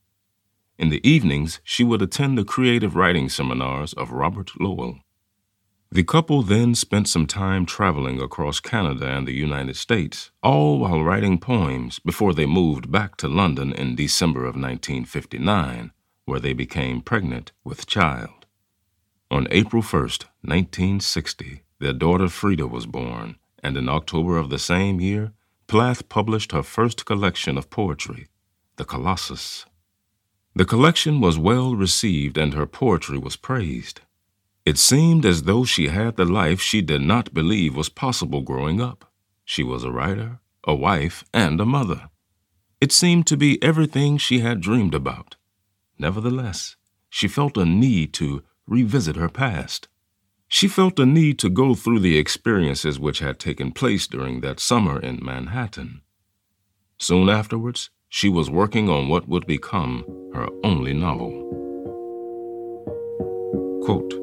In 0.78 0.90
the 0.90 1.08
evenings, 1.08 1.60
she 1.64 1.84
would 1.84 2.02
attend 2.02 2.38
the 2.38 2.44
creative 2.44 2.96
writing 2.96 3.30
seminars 3.30 3.94
of 3.94 4.12
Robert 4.12 4.52
Lowell. 4.60 5.00
The 5.92 6.04
couple 6.04 6.42
then 6.42 6.74
spent 6.74 7.08
some 7.08 7.28
time 7.28 7.68
traveling 7.68 8.20
across 8.20 8.60
Canada 8.60 9.06
and 9.06 9.28
the 9.28 9.34
United 9.34 9.76
States, 9.76 10.32
all 10.42 10.80
while 10.80 11.04
writing 11.04 11.38
poems 11.38 12.00
before 12.00 12.34
they 12.34 12.48
moved 12.48 12.92
back 12.92 13.16
to 13.18 13.28
London 13.28 13.72
in 13.72 13.96
December 13.96 14.40
of 14.40 14.56
1959, 14.56 15.92
where 16.26 16.40
they 16.40 16.54
became 16.54 17.02
pregnant 17.02 17.52
with 17.64 17.86
child. 17.86 18.48
On 19.30 19.48
April 19.52 19.84
1, 19.84 20.02
1960, 20.42 21.62
their 21.80 21.94
daughter 21.94 22.28
Frieda 22.28 22.66
was 22.66 22.88
born, 22.88 23.36
and 23.62 23.78
in 23.78 23.88
October 23.88 24.38
of 24.40 24.50
the 24.50 24.58
same 24.58 25.00
year, 25.00 25.34
Plath 25.68 26.10
published 26.10 26.52
her 26.54 26.64
first 26.64 27.06
collection 27.06 27.56
of 27.58 27.70
poetry, 27.70 28.28
The 28.78 28.86
Colossus. 28.86 29.68
The 30.56 30.66
collection 30.66 31.20
was 31.20 31.38
well 31.38 31.76
received 31.76 32.38
and 32.38 32.54
her 32.54 32.68
poetry 32.68 33.18
was 33.18 33.36
praised. 33.36 34.02
It 34.66 34.78
seemed 34.78 35.26
as 35.26 35.44
though 35.44 35.66
she 35.66 35.88
had 35.88 36.16
the 36.16 36.26
life 36.26 36.62
she 36.62 36.82
did 36.82 37.02
not 37.02 37.34
believe 37.34 37.76
was 37.76 37.90
possible 37.90 38.42
growing 38.42 38.80
up. 38.80 39.12
She 39.44 39.64
was 39.64 39.84
a 39.84 39.92
writer, 39.92 40.40
a 40.64 40.76
wife, 40.76 41.24
and 41.34 41.60
a 41.60 41.66
mother. 41.66 42.10
It 42.80 42.92
seemed 42.92 43.26
to 43.28 43.38
be 43.38 43.62
everything 43.64 44.18
she 44.18 44.40
had 44.40 44.62
dreamed 44.62 44.94
about. 44.94 45.36
Nevertheless, 45.98 46.76
she 47.10 47.28
felt 47.28 47.58
a 47.58 47.66
need 47.66 48.14
to 48.14 48.44
revisit 48.68 49.16
her 49.16 49.30
past. 49.30 49.88
She 50.48 50.68
felt 50.68 51.00
a 51.00 51.06
need 51.06 51.40
to 51.40 51.50
go 51.50 51.74
through 51.74 52.00
the 52.00 52.18
experiences 52.18 53.00
which 53.00 53.20
had 53.20 53.40
taken 53.40 53.72
place 53.72 54.06
during 54.06 54.42
that 54.42 54.60
summer 54.60 55.00
in 55.00 55.20
Manhattan. 55.24 56.02
Soon 57.00 57.28
afterwards, 57.28 57.90
she 58.16 58.30
was 58.30 58.48
working 58.48 58.90
on 58.90 59.08
what 59.08 59.28
would 59.28 59.44
become 59.48 60.06
her 60.36 60.48
only 60.64 60.94
novel. 60.94 61.32
Quote, 63.84 64.14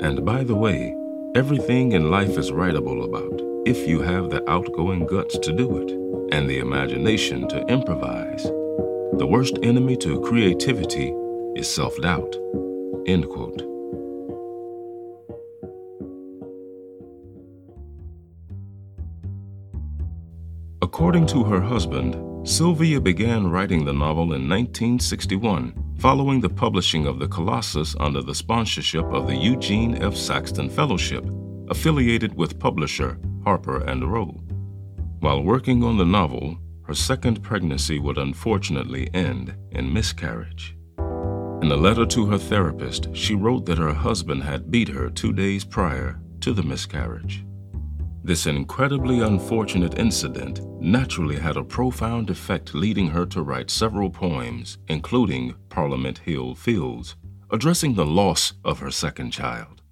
and 0.00 0.24
by 0.24 0.44
the 0.44 0.54
way, 0.54 0.94
everything 1.34 1.90
in 1.90 2.08
life 2.08 2.38
is 2.38 2.52
writable 2.52 3.04
about 3.04 3.40
if 3.66 3.88
you 3.88 4.00
have 4.00 4.30
the 4.30 4.48
outgoing 4.48 5.04
guts 5.06 5.36
to 5.38 5.52
do 5.52 5.76
it 5.76 5.90
and 6.32 6.48
the 6.48 6.60
imagination 6.60 7.48
to 7.48 7.66
improvise. 7.66 8.44
The 8.44 9.26
worst 9.28 9.58
enemy 9.64 9.96
to 9.96 10.20
creativity 10.20 11.12
is 11.56 11.68
self 11.68 11.96
doubt. 12.00 12.36
End 13.06 13.28
quote. 13.28 13.60
According 20.80 21.26
to 21.26 21.42
her 21.42 21.60
husband, 21.60 22.31
Sylvia 22.44 23.00
began 23.00 23.46
writing 23.46 23.84
the 23.84 23.92
novel 23.92 24.32
in 24.34 24.48
1961, 24.48 25.94
following 25.98 26.40
the 26.40 26.48
publishing 26.48 27.06
of 27.06 27.20
The 27.20 27.28
Colossus 27.28 27.94
under 28.00 28.20
the 28.20 28.34
sponsorship 28.34 29.04
of 29.12 29.28
the 29.28 29.36
Eugene 29.36 30.02
F. 30.02 30.16
Saxton 30.16 30.68
Fellowship, 30.68 31.24
affiliated 31.68 32.34
with 32.34 32.58
publisher 32.58 33.16
Harper 33.44 33.84
and 33.84 34.12
Row. 34.12 34.40
While 35.20 35.44
working 35.44 35.84
on 35.84 35.98
the 35.98 36.04
novel, 36.04 36.58
her 36.82 36.94
second 36.94 37.44
pregnancy 37.44 38.00
would 38.00 38.18
unfortunately 38.18 39.08
end 39.14 39.54
in 39.70 39.92
miscarriage. 39.92 40.76
In 40.98 41.70
a 41.70 41.76
letter 41.76 42.04
to 42.06 42.26
her 42.26 42.38
therapist, 42.38 43.14
she 43.14 43.36
wrote 43.36 43.66
that 43.66 43.78
her 43.78 43.94
husband 43.94 44.42
had 44.42 44.68
beat 44.68 44.88
her 44.88 45.10
two 45.10 45.32
days 45.32 45.64
prior 45.64 46.18
to 46.40 46.52
the 46.52 46.64
miscarriage. 46.64 47.44
This 48.24 48.46
incredibly 48.46 49.20
unfortunate 49.20 49.98
incident 49.98 50.60
naturally 50.80 51.40
had 51.40 51.56
a 51.56 51.64
profound 51.64 52.30
effect, 52.30 52.72
leading 52.72 53.10
her 53.10 53.26
to 53.26 53.42
write 53.42 53.68
several 53.68 54.10
poems, 54.10 54.78
including 54.86 55.56
Parliament 55.68 56.18
Hill 56.18 56.54
Fields, 56.54 57.16
addressing 57.50 57.94
the 57.94 58.06
loss 58.06 58.52
of 58.64 58.78
her 58.78 58.92
second 58.92 59.32
child. 59.32 59.82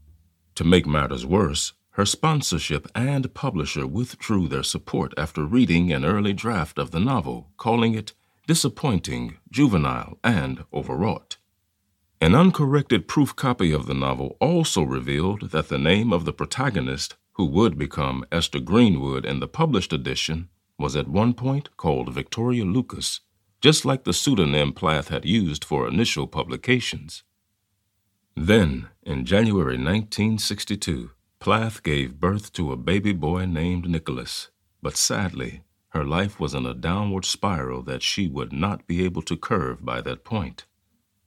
To 0.54 0.64
make 0.64 0.86
matters 0.86 1.26
worse, 1.26 1.72
her 1.94 2.06
sponsorship 2.06 2.86
and 2.94 3.34
publisher 3.34 3.84
withdrew 3.84 4.46
their 4.46 4.62
support 4.62 5.12
after 5.18 5.44
reading 5.44 5.92
an 5.92 6.04
early 6.04 6.32
draft 6.32 6.78
of 6.78 6.92
the 6.92 7.00
novel, 7.00 7.50
calling 7.56 7.94
it 7.94 8.12
disappointing, 8.46 9.38
juvenile, 9.50 10.18
and 10.22 10.64
overwrought. 10.72 11.36
An 12.20 12.34
uncorrected 12.34 13.08
proof 13.08 13.34
copy 13.34 13.72
of 13.72 13.86
the 13.86 13.94
novel 13.94 14.36
also 14.40 14.82
revealed 14.82 15.50
that 15.50 15.68
the 15.68 15.78
name 15.78 16.12
of 16.12 16.24
the 16.24 16.32
protagonist 16.32 17.16
who 17.40 17.46
would 17.46 17.78
become 17.78 18.22
Esther 18.30 18.60
Greenwood 18.60 19.24
in 19.24 19.40
the 19.40 19.48
published 19.48 19.94
edition, 19.94 20.50
was 20.78 20.94
at 20.94 21.08
one 21.08 21.32
point 21.32 21.74
called 21.78 22.12
Victoria 22.12 22.66
Lucas, 22.66 23.20
just 23.62 23.86
like 23.86 24.04
the 24.04 24.12
pseudonym 24.12 24.74
Plath 24.74 25.08
had 25.08 25.24
used 25.24 25.64
for 25.64 25.88
initial 25.88 26.26
publications. 26.26 27.22
Then, 28.36 28.88
in 29.04 29.24
January 29.24 29.78
1962, 29.78 31.12
Plath 31.38 31.82
gave 31.82 32.20
birth 32.20 32.52
to 32.52 32.72
a 32.72 32.76
baby 32.76 33.14
boy 33.14 33.46
named 33.46 33.88
Nicholas, 33.88 34.50
but 34.82 34.98
sadly, 34.98 35.62
her 35.94 36.04
life 36.04 36.38
was 36.38 36.52
in 36.52 36.66
a 36.66 36.74
downward 36.74 37.24
spiral 37.24 37.82
that 37.84 38.02
she 38.02 38.28
would 38.28 38.52
not 38.52 38.86
be 38.86 39.02
able 39.02 39.22
to 39.22 39.34
curve 39.38 39.82
by 39.82 40.02
that 40.02 40.24
point. 40.24 40.66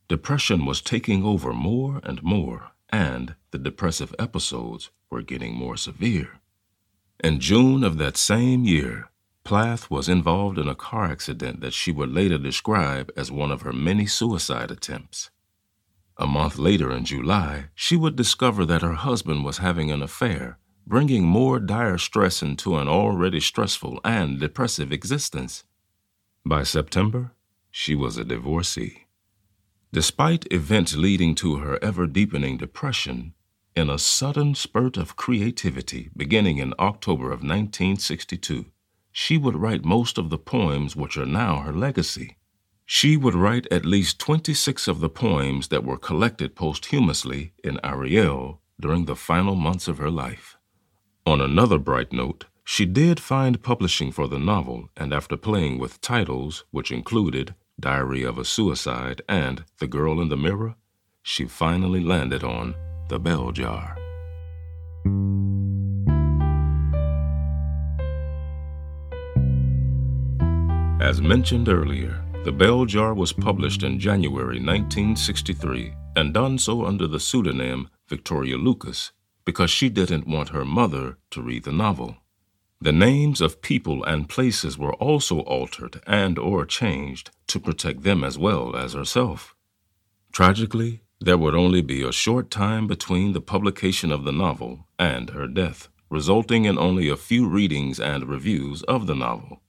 Depression 0.08 0.68
was 0.68 0.80
taking 0.80 1.26
over 1.26 1.54
more 1.54 2.02
and 2.04 2.22
more, 2.22 2.73
and 2.94 3.34
the 3.50 3.58
depressive 3.58 4.14
episodes 4.20 4.92
were 5.10 5.24
getting 5.24 5.56
more 5.56 5.76
severe. 5.76 6.40
In 7.24 7.40
June 7.40 7.84
of 7.84 7.98
that 7.98 8.16
same 8.16 8.66
year, 8.66 9.10
Plath 9.44 9.90
was 9.90 10.08
involved 10.08 10.60
in 10.60 10.68
a 10.68 10.76
car 10.76 11.06
accident 11.06 11.60
that 11.62 11.74
she 11.74 11.92
would 11.92 12.12
later 12.14 12.38
describe 12.38 13.12
as 13.18 13.32
one 13.32 13.52
of 13.52 13.64
her 13.64 13.74
many 13.74 14.06
suicide 14.06 14.70
attempts. 14.70 15.32
A 16.18 16.28
month 16.28 16.60
later, 16.60 16.92
in 16.92 17.04
July, 17.04 17.66
she 17.74 17.98
would 17.98 18.16
discover 18.16 18.64
that 18.66 18.84
her 18.84 18.94
husband 18.94 19.44
was 19.44 19.58
having 19.58 19.90
an 19.92 20.04
affair, 20.04 20.60
bringing 20.86 21.24
more 21.24 21.60
dire 21.60 21.98
stress 21.98 22.44
into 22.44 22.78
an 22.78 22.88
already 22.88 23.40
stressful 23.40 24.00
and 24.06 24.40
depressive 24.40 24.92
existence. 24.92 25.64
By 26.46 26.62
September, 26.62 27.32
she 27.72 27.96
was 27.96 28.18
a 28.18 28.24
divorcee. 28.24 29.08
Despite 29.94 30.52
events 30.52 30.96
leading 30.96 31.36
to 31.36 31.58
her 31.58 31.78
ever 31.84 32.08
deepening 32.08 32.58
depression, 32.58 33.36
in 33.76 33.92
a 33.92 34.00
sudden 34.00 34.56
spurt 34.56 34.98
of 34.98 35.16
creativity 35.16 36.10
beginning 36.18 36.58
in 36.58 36.74
October 36.80 37.26
of 37.26 37.44
1962, 37.44 38.66
she 39.12 39.38
would 39.38 39.56
write 39.56 39.86
most 39.86 40.18
of 40.18 40.32
the 40.32 40.40
poems 40.40 40.96
which 40.96 41.16
are 41.16 41.28
now 41.28 41.60
her 41.60 41.72
legacy. 41.72 42.38
She 42.88 43.16
would 43.16 43.36
write 43.36 43.68
at 43.70 43.86
least 43.86 44.18
26 44.18 44.88
of 44.88 45.00
the 45.00 45.10
poems 45.10 45.68
that 45.68 45.84
were 45.84 46.00
collected 46.00 46.56
posthumously 46.56 47.54
in 47.64 47.80
Ariel 47.84 48.62
during 48.82 49.06
the 49.06 49.16
final 49.16 49.54
months 49.54 49.88
of 49.88 50.00
her 50.00 50.10
life. 50.10 50.58
On 51.28 51.40
another 51.40 51.78
bright 51.78 52.12
note, 52.12 52.46
she 52.64 52.88
did 52.88 53.20
find 53.20 53.62
publishing 53.62 54.12
for 54.12 54.28
the 54.28 54.40
novel, 54.40 54.90
and 54.98 55.14
after 55.14 55.38
playing 55.38 55.78
with 55.78 56.02
titles 56.02 56.64
which 56.72 56.92
included 56.92 57.54
Diary 57.80 58.24
of 58.24 58.38
a 58.38 58.46
Suicide, 58.46 59.22
and 59.28 59.66
The 59.80 59.88
Girl 59.88 60.22
in 60.22 60.30
the 60.30 60.38
Mirror, 60.38 60.76
she 61.22 61.46
finally 61.46 62.04
landed 62.04 62.44
on 62.44 62.76
The 63.10 63.20
Bell 63.20 63.52
Jar. 63.52 63.98
As 71.02 71.22
mentioned 71.22 71.68
earlier, 71.68 72.24
The 72.46 72.52
Bell 72.52 72.86
Jar 72.86 73.14
was 73.14 73.34
published 73.34 73.84
in 73.84 74.00
January 74.00 74.60
1963 74.60 75.94
and 76.16 76.34
done 76.34 76.58
so 76.58 76.86
under 76.86 77.08
the 77.08 77.20
pseudonym 77.20 77.90
Victoria 78.08 78.58
Lucas 78.58 79.12
because 79.46 79.70
she 79.70 79.90
didn't 79.90 80.28
want 80.28 80.50
her 80.50 80.64
mother 80.64 81.18
to 81.32 81.42
read 81.42 81.64
the 81.64 81.72
novel. 81.72 82.18
The 82.84 82.92
names 82.92 83.40
of 83.40 83.62
people 83.62 84.04
and 84.04 84.28
places 84.28 84.78
were 84.78 84.94
also 84.96 85.40
altered 85.40 86.02
and 86.06 86.38
or 86.38 86.66
changed 86.66 87.32
to 87.48 87.58
protect 87.58 88.04
them 88.04 88.26
as 88.26 88.38
well 88.38 88.76
as 88.76 88.92
herself. 88.92 89.56
Tragically, 90.34 91.00
there 91.22 91.38
would 91.38 91.56
only 91.56 91.82
be 91.82 92.04
a 92.04 92.12
short 92.12 92.52
time 92.52 92.86
between 92.86 93.32
the 93.32 93.40
publication 93.40 94.12
of 94.12 94.26
the 94.26 94.34
novel 94.34 94.90
and 95.00 95.30
her 95.30 95.48
death, 95.48 95.88
resulting 96.10 96.66
in 96.66 96.78
only 96.78 97.08
a 97.08 97.16
few 97.16 97.48
readings 97.48 98.02
and 98.02 98.28
reviews 98.28 98.84
of 98.84 99.08
the 99.08 99.16
novel. 99.16 99.62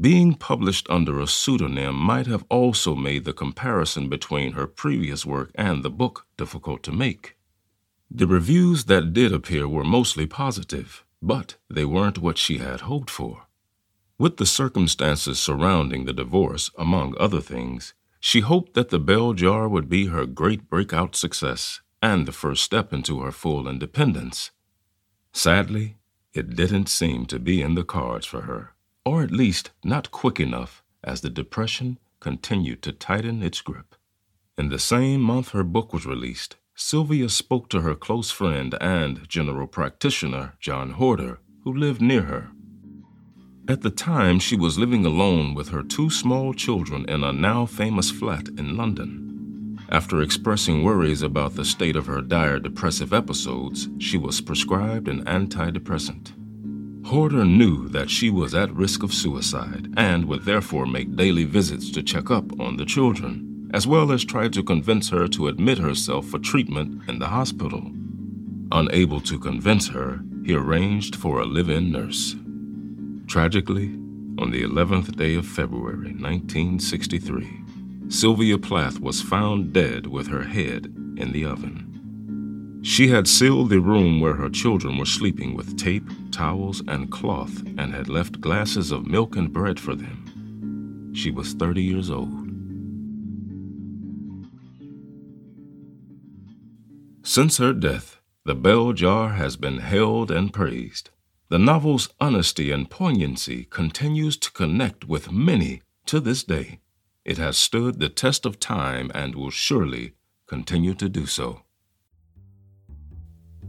Being 0.00 0.34
published 0.34 0.86
under 0.88 1.18
a 1.18 1.26
pseudonym 1.26 1.96
might 1.96 2.28
have 2.28 2.44
also 2.48 2.94
made 2.94 3.24
the 3.24 3.32
comparison 3.32 4.08
between 4.08 4.52
her 4.52 4.68
previous 4.68 5.26
work 5.26 5.50
and 5.56 5.82
the 5.82 5.90
book 5.90 6.28
difficult 6.36 6.84
to 6.84 6.92
make. 6.92 7.36
The 8.08 8.28
reviews 8.28 8.84
that 8.84 9.12
did 9.12 9.32
appear 9.32 9.66
were 9.66 9.82
mostly 9.82 10.26
positive, 10.26 11.04
but 11.26 11.56
they 11.70 11.84
weren't 11.86 12.18
what 12.18 12.36
she 12.36 12.58
had 12.58 12.82
hoped 12.82 13.08
for. 13.08 13.46
With 14.18 14.36
the 14.36 14.46
circumstances 14.46 15.40
surrounding 15.40 16.04
the 16.04 16.12
divorce, 16.12 16.70
among 16.78 17.14
other 17.18 17.40
things, 17.40 17.94
she 18.20 18.40
hoped 18.40 18.74
that 18.74 18.90
the 18.90 18.98
bell 18.98 19.32
jar 19.32 19.68
would 19.68 19.88
be 19.88 20.06
her 20.06 20.26
great 20.26 20.68
breakout 20.68 21.16
success 21.16 21.80
and 22.02 22.26
the 22.26 22.32
first 22.32 22.62
step 22.62 22.92
into 22.92 23.20
her 23.20 23.32
full 23.32 23.66
independence. 23.66 24.50
Sadly, 25.32 25.96
it 26.34 26.54
didn't 26.54 26.88
seem 26.88 27.24
to 27.26 27.38
be 27.38 27.62
in 27.62 27.74
the 27.74 27.84
cards 27.84 28.26
for 28.26 28.42
her, 28.42 28.74
or 29.04 29.22
at 29.22 29.30
least 29.30 29.70
not 29.82 30.10
quick 30.10 30.38
enough 30.38 30.82
as 31.02 31.22
the 31.22 31.30
depression 31.30 31.98
continued 32.20 32.82
to 32.82 32.92
tighten 32.92 33.42
its 33.42 33.62
grip. 33.62 33.94
In 34.58 34.68
the 34.68 34.78
same 34.78 35.20
month 35.20 35.50
her 35.50 35.64
book 35.64 35.92
was 35.92 36.06
released, 36.06 36.56
Sylvia 36.76 37.28
spoke 37.28 37.68
to 37.68 37.82
her 37.82 37.94
close 37.94 38.32
friend 38.32 38.74
and 38.80 39.28
general 39.28 39.68
practitioner, 39.68 40.54
John 40.58 40.90
Horder, 40.90 41.38
who 41.62 41.72
lived 41.72 42.02
near 42.02 42.22
her. 42.22 42.50
At 43.68 43.82
the 43.82 43.90
time, 43.90 44.40
she 44.40 44.56
was 44.56 44.76
living 44.76 45.06
alone 45.06 45.54
with 45.54 45.68
her 45.68 45.84
two 45.84 46.10
small 46.10 46.52
children 46.52 47.04
in 47.08 47.22
a 47.22 47.32
now 47.32 47.64
famous 47.64 48.10
flat 48.10 48.48
in 48.48 48.76
London. 48.76 49.78
After 49.88 50.20
expressing 50.20 50.82
worries 50.82 51.22
about 51.22 51.54
the 51.54 51.64
state 51.64 51.94
of 51.94 52.06
her 52.06 52.20
dire 52.20 52.58
depressive 52.58 53.12
episodes, 53.12 53.88
she 54.00 54.18
was 54.18 54.40
prescribed 54.40 55.06
an 55.06 55.24
antidepressant. 55.26 56.32
Horder 57.06 57.44
knew 57.44 57.88
that 57.90 58.10
she 58.10 58.30
was 58.30 58.52
at 58.52 58.74
risk 58.74 59.04
of 59.04 59.14
suicide 59.14 59.94
and 59.96 60.24
would 60.24 60.44
therefore 60.44 60.86
make 60.86 61.14
daily 61.14 61.44
visits 61.44 61.90
to 61.92 62.02
check 62.02 62.32
up 62.32 62.58
on 62.58 62.78
the 62.78 62.84
children 62.84 63.53
as 63.74 63.88
well 63.88 64.12
as 64.12 64.24
tried 64.24 64.52
to 64.52 64.62
convince 64.62 65.08
her 65.10 65.26
to 65.26 65.48
admit 65.48 65.78
herself 65.78 66.24
for 66.26 66.38
treatment 66.38 67.02
in 67.08 67.18
the 67.18 67.26
hospital. 67.26 67.90
Unable 68.70 69.20
to 69.20 69.36
convince 69.36 69.88
her, 69.88 70.20
he 70.46 70.54
arranged 70.54 71.16
for 71.16 71.40
a 71.40 71.44
live 71.44 71.68
in 71.68 71.90
nurse. 71.90 72.36
Tragically, 73.26 73.88
On 74.38 74.50
the 74.50 74.62
11th 74.62 75.16
day 75.16 75.34
of 75.34 75.46
February, 75.46 76.12
1963, 76.12 77.62
Sylvia 78.08 78.58
Plath 78.58 79.00
was 79.00 79.20
found 79.20 79.72
dead 79.72 80.06
with 80.06 80.28
her 80.28 80.44
head 80.44 80.86
in 81.16 81.32
the 81.32 81.44
oven. 81.44 82.80
She 82.84 83.08
had 83.08 83.26
sealed 83.26 83.70
the 83.70 83.80
room 83.80 84.20
where 84.20 84.34
her 84.34 84.50
children 84.50 84.98
were 84.98 85.04
sleeping 85.18 85.54
with 85.56 85.76
tape, 85.76 86.08
towels, 86.30 86.80
and 86.86 87.10
cloth 87.10 87.62
and 87.78 87.92
had 87.92 88.08
left 88.08 88.40
glasses 88.40 88.92
of 88.92 89.06
milk 89.06 89.34
and 89.34 89.52
bread 89.52 89.80
for 89.80 89.96
them. 89.96 91.12
She 91.14 91.32
was 91.32 91.54
30 91.54 91.82
years 91.82 92.10
old. 92.10 92.43
Since 97.34 97.56
her 97.56 97.72
death, 97.72 98.20
the 98.44 98.54
bell 98.54 98.92
jar 98.92 99.30
has 99.30 99.56
been 99.56 99.78
held 99.78 100.30
and 100.30 100.52
praised. 100.52 101.10
The 101.48 101.58
novel's 101.58 102.08
honesty 102.20 102.70
and 102.70 102.88
poignancy 102.88 103.66
continues 103.70 104.36
to 104.36 104.52
connect 104.52 105.08
with 105.08 105.32
many 105.32 105.82
to 106.06 106.20
this 106.20 106.44
day. 106.44 106.78
It 107.24 107.38
has 107.38 107.56
stood 107.56 107.98
the 107.98 108.08
test 108.08 108.46
of 108.46 108.60
time 108.60 109.10
and 109.16 109.34
will 109.34 109.50
surely 109.50 110.14
continue 110.46 110.94
to 110.94 111.08
do 111.08 111.26
so. 111.26 111.62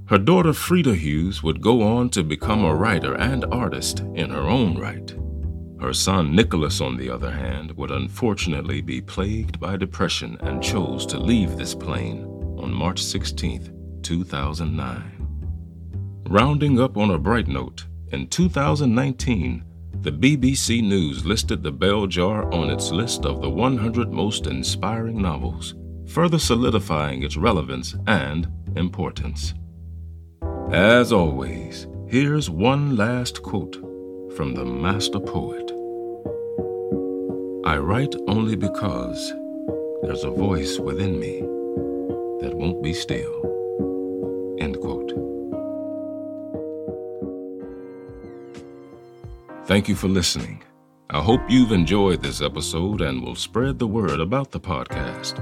Her 0.09 0.19
daughter 0.19 0.53
Frieda 0.53 0.93
Hughes 0.93 1.41
would 1.41 1.59
go 1.59 1.81
on 1.81 2.11
to 2.11 2.23
become 2.23 2.63
a 2.63 2.75
writer 2.75 3.15
and 3.15 3.45
artist 3.45 4.01
in 4.13 4.29
her 4.29 4.47
own 4.47 4.77
right. 4.77 5.11
Her 5.81 5.91
son 5.91 6.35
Nicholas, 6.35 6.81
on 6.81 6.97
the 6.97 7.09
other 7.09 7.31
hand, 7.31 7.71
would 7.71 7.89
unfortunately 7.89 8.81
be 8.81 9.01
plagued 9.01 9.59
by 9.59 9.75
depression 9.75 10.37
and 10.41 10.61
chose 10.61 11.07
to 11.07 11.17
leave 11.17 11.57
this 11.57 11.73
plane 11.73 12.34
on 12.65 12.73
March 12.73 13.03
16, 13.03 13.99
2009. 14.01 16.23
Rounding 16.27 16.81
up 16.81 16.97
on 16.97 17.11
a 17.11 17.19
bright 17.19 17.47
note, 17.47 17.85
in 18.11 18.27
2019, 18.27 19.63
the 20.01 20.11
BBC 20.11 20.81
News 20.81 21.23
listed 21.23 21.61
The 21.61 21.71
Bell 21.71 22.07
Jar 22.07 22.51
on 22.51 22.71
its 22.71 22.89
list 22.89 23.23
of 23.23 23.43
the 23.43 23.49
100 23.51 24.11
most 24.11 24.47
inspiring 24.47 25.21
novels, 25.21 25.75
further 26.07 26.39
solidifying 26.39 27.21
its 27.21 27.37
relevance 27.37 27.95
and 28.07 28.47
importance. 28.75 29.53
As 30.71 31.11
always, 31.11 31.85
here's 32.07 32.49
one 32.49 32.95
last 32.95 33.43
quote 33.43 33.75
from 34.35 34.55
the 34.55 34.65
master 34.65 35.19
poet 35.19 35.71
I 37.63 37.77
write 37.77 38.15
only 38.27 38.55
because 38.55 39.31
there's 40.01 40.23
a 40.23 40.31
voice 40.31 40.79
within 40.79 41.19
me 41.19 41.43
that 42.41 42.53
won't 42.53 42.83
be 42.83 42.93
still. 42.93 43.33
End 44.59 44.79
quote. 44.79 45.11
Thank 49.65 49.89
you 49.89 49.95
for 49.95 50.07
listening. 50.07 50.63
I 51.09 51.21
hope 51.21 51.41
you've 51.49 51.71
enjoyed 51.71 52.21
this 52.21 52.41
episode 52.41 53.01
and 53.01 53.23
will 53.23 53.35
spread 53.35 53.79
the 53.79 53.87
word 53.87 54.19
about 54.19 54.51
the 54.51 54.59
podcast. 54.59 55.41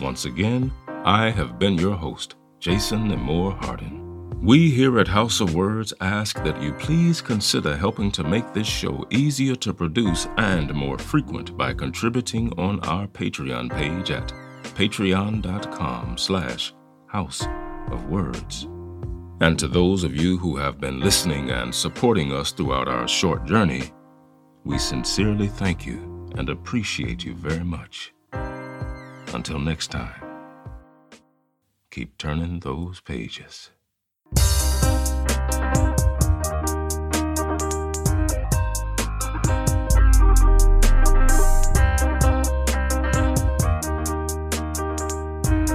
Once 0.00 0.24
again, 0.24 0.72
I 1.04 1.30
have 1.30 1.58
been 1.58 1.74
your 1.74 1.94
host, 1.94 2.36
Jason 2.60 3.08
Nemore 3.08 3.58
Hardin. 3.64 4.04
We 4.44 4.70
here 4.70 4.98
at 4.98 5.08
House 5.08 5.40
of 5.40 5.54
Words 5.54 5.94
ask 6.00 6.42
that 6.44 6.60
you 6.60 6.72
please 6.74 7.22
consider 7.22 7.76
helping 7.76 8.12
to 8.12 8.22
make 8.22 8.52
this 8.52 8.66
show 8.66 9.06
easier 9.10 9.54
to 9.56 9.72
produce 9.72 10.28
and 10.36 10.74
more 10.74 10.98
frequent 10.98 11.56
by 11.56 11.72
contributing 11.72 12.52
on 12.58 12.80
our 12.80 13.06
Patreon 13.06 13.70
page 13.70 14.10
at 14.10 14.32
patreon.com 14.74 16.18
slash 16.18 16.74
house 17.06 17.46
of 17.90 18.08
words. 18.10 18.68
And 19.40 19.58
to 19.58 19.68
those 19.68 20.04
of 20.04 20.16
you 20.16 20.38
who 20.38 20.56
have 20.56 20.80
been 20.80 21.00
listening 21.00 21.50
and 21.50 21.74
supporting 21.74 22.32
us 22.32 22.52
throughout 22.52 22.88
our 22.88 23.06
short 23.06 23.44
journey, 23.44 23.92
we 24.64 24.78
sincerely 24.78 25.48
thank 25.48 25.84
you 25.84 26.30
and 26.36 26.48
appreciate 26.48 27.24
you 27.24 27.34
very 27.34 27.64
much. 27.64 28.12
Until 29.32 29.58
next 29.58 29.88
time, 29.88 30.22
keep 31.90 32.16
turning 32.16 32.60
those 32.60 33.00
pages. 33.00 33.70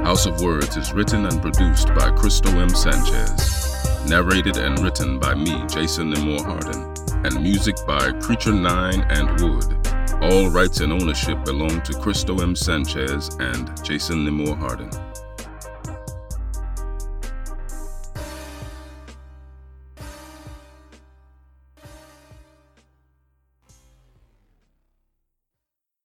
House 0.09 0.25
of 0.25 0.41
Words 0.41 0.75
is 0.75 0.91
written 0.91 1.27
and 1.27 1.39
produced 1.39 1.89
by 1.89 2.09
Cristo 2.09 2.49
M. 2.57 2.69
Sanchez. 2.69 3.75
Narrated 4.09 4.57
and 4.57 4.79
written 4.79 5.19
by 5.19 5.35
me, 5.35 5.63
Jason 5.67 6.11
Nemore 6.11 6.43
Hardin. 6.43 7.23
And 7.27 7.43
music 7.43 7.75
by 7.85 8.13
Creature 8.13 8.53
9 8.53 9.01
and 9.01 9.39
Wood. 9.39 9.87
All 10.23 10.49
rights 10.49 10.79
and 10.79 10.91
ownership 10.91 11.45
belong 11.45 11.83
to 11.83 11.93
Cristo 11.93 12.39
M. 12.39 12.55
Sanchez 12.55 13.29
and 13.39 13.71
Jason 13.85 14.25
Nemore 14.25 14.57
Hardin. 14.57 15.08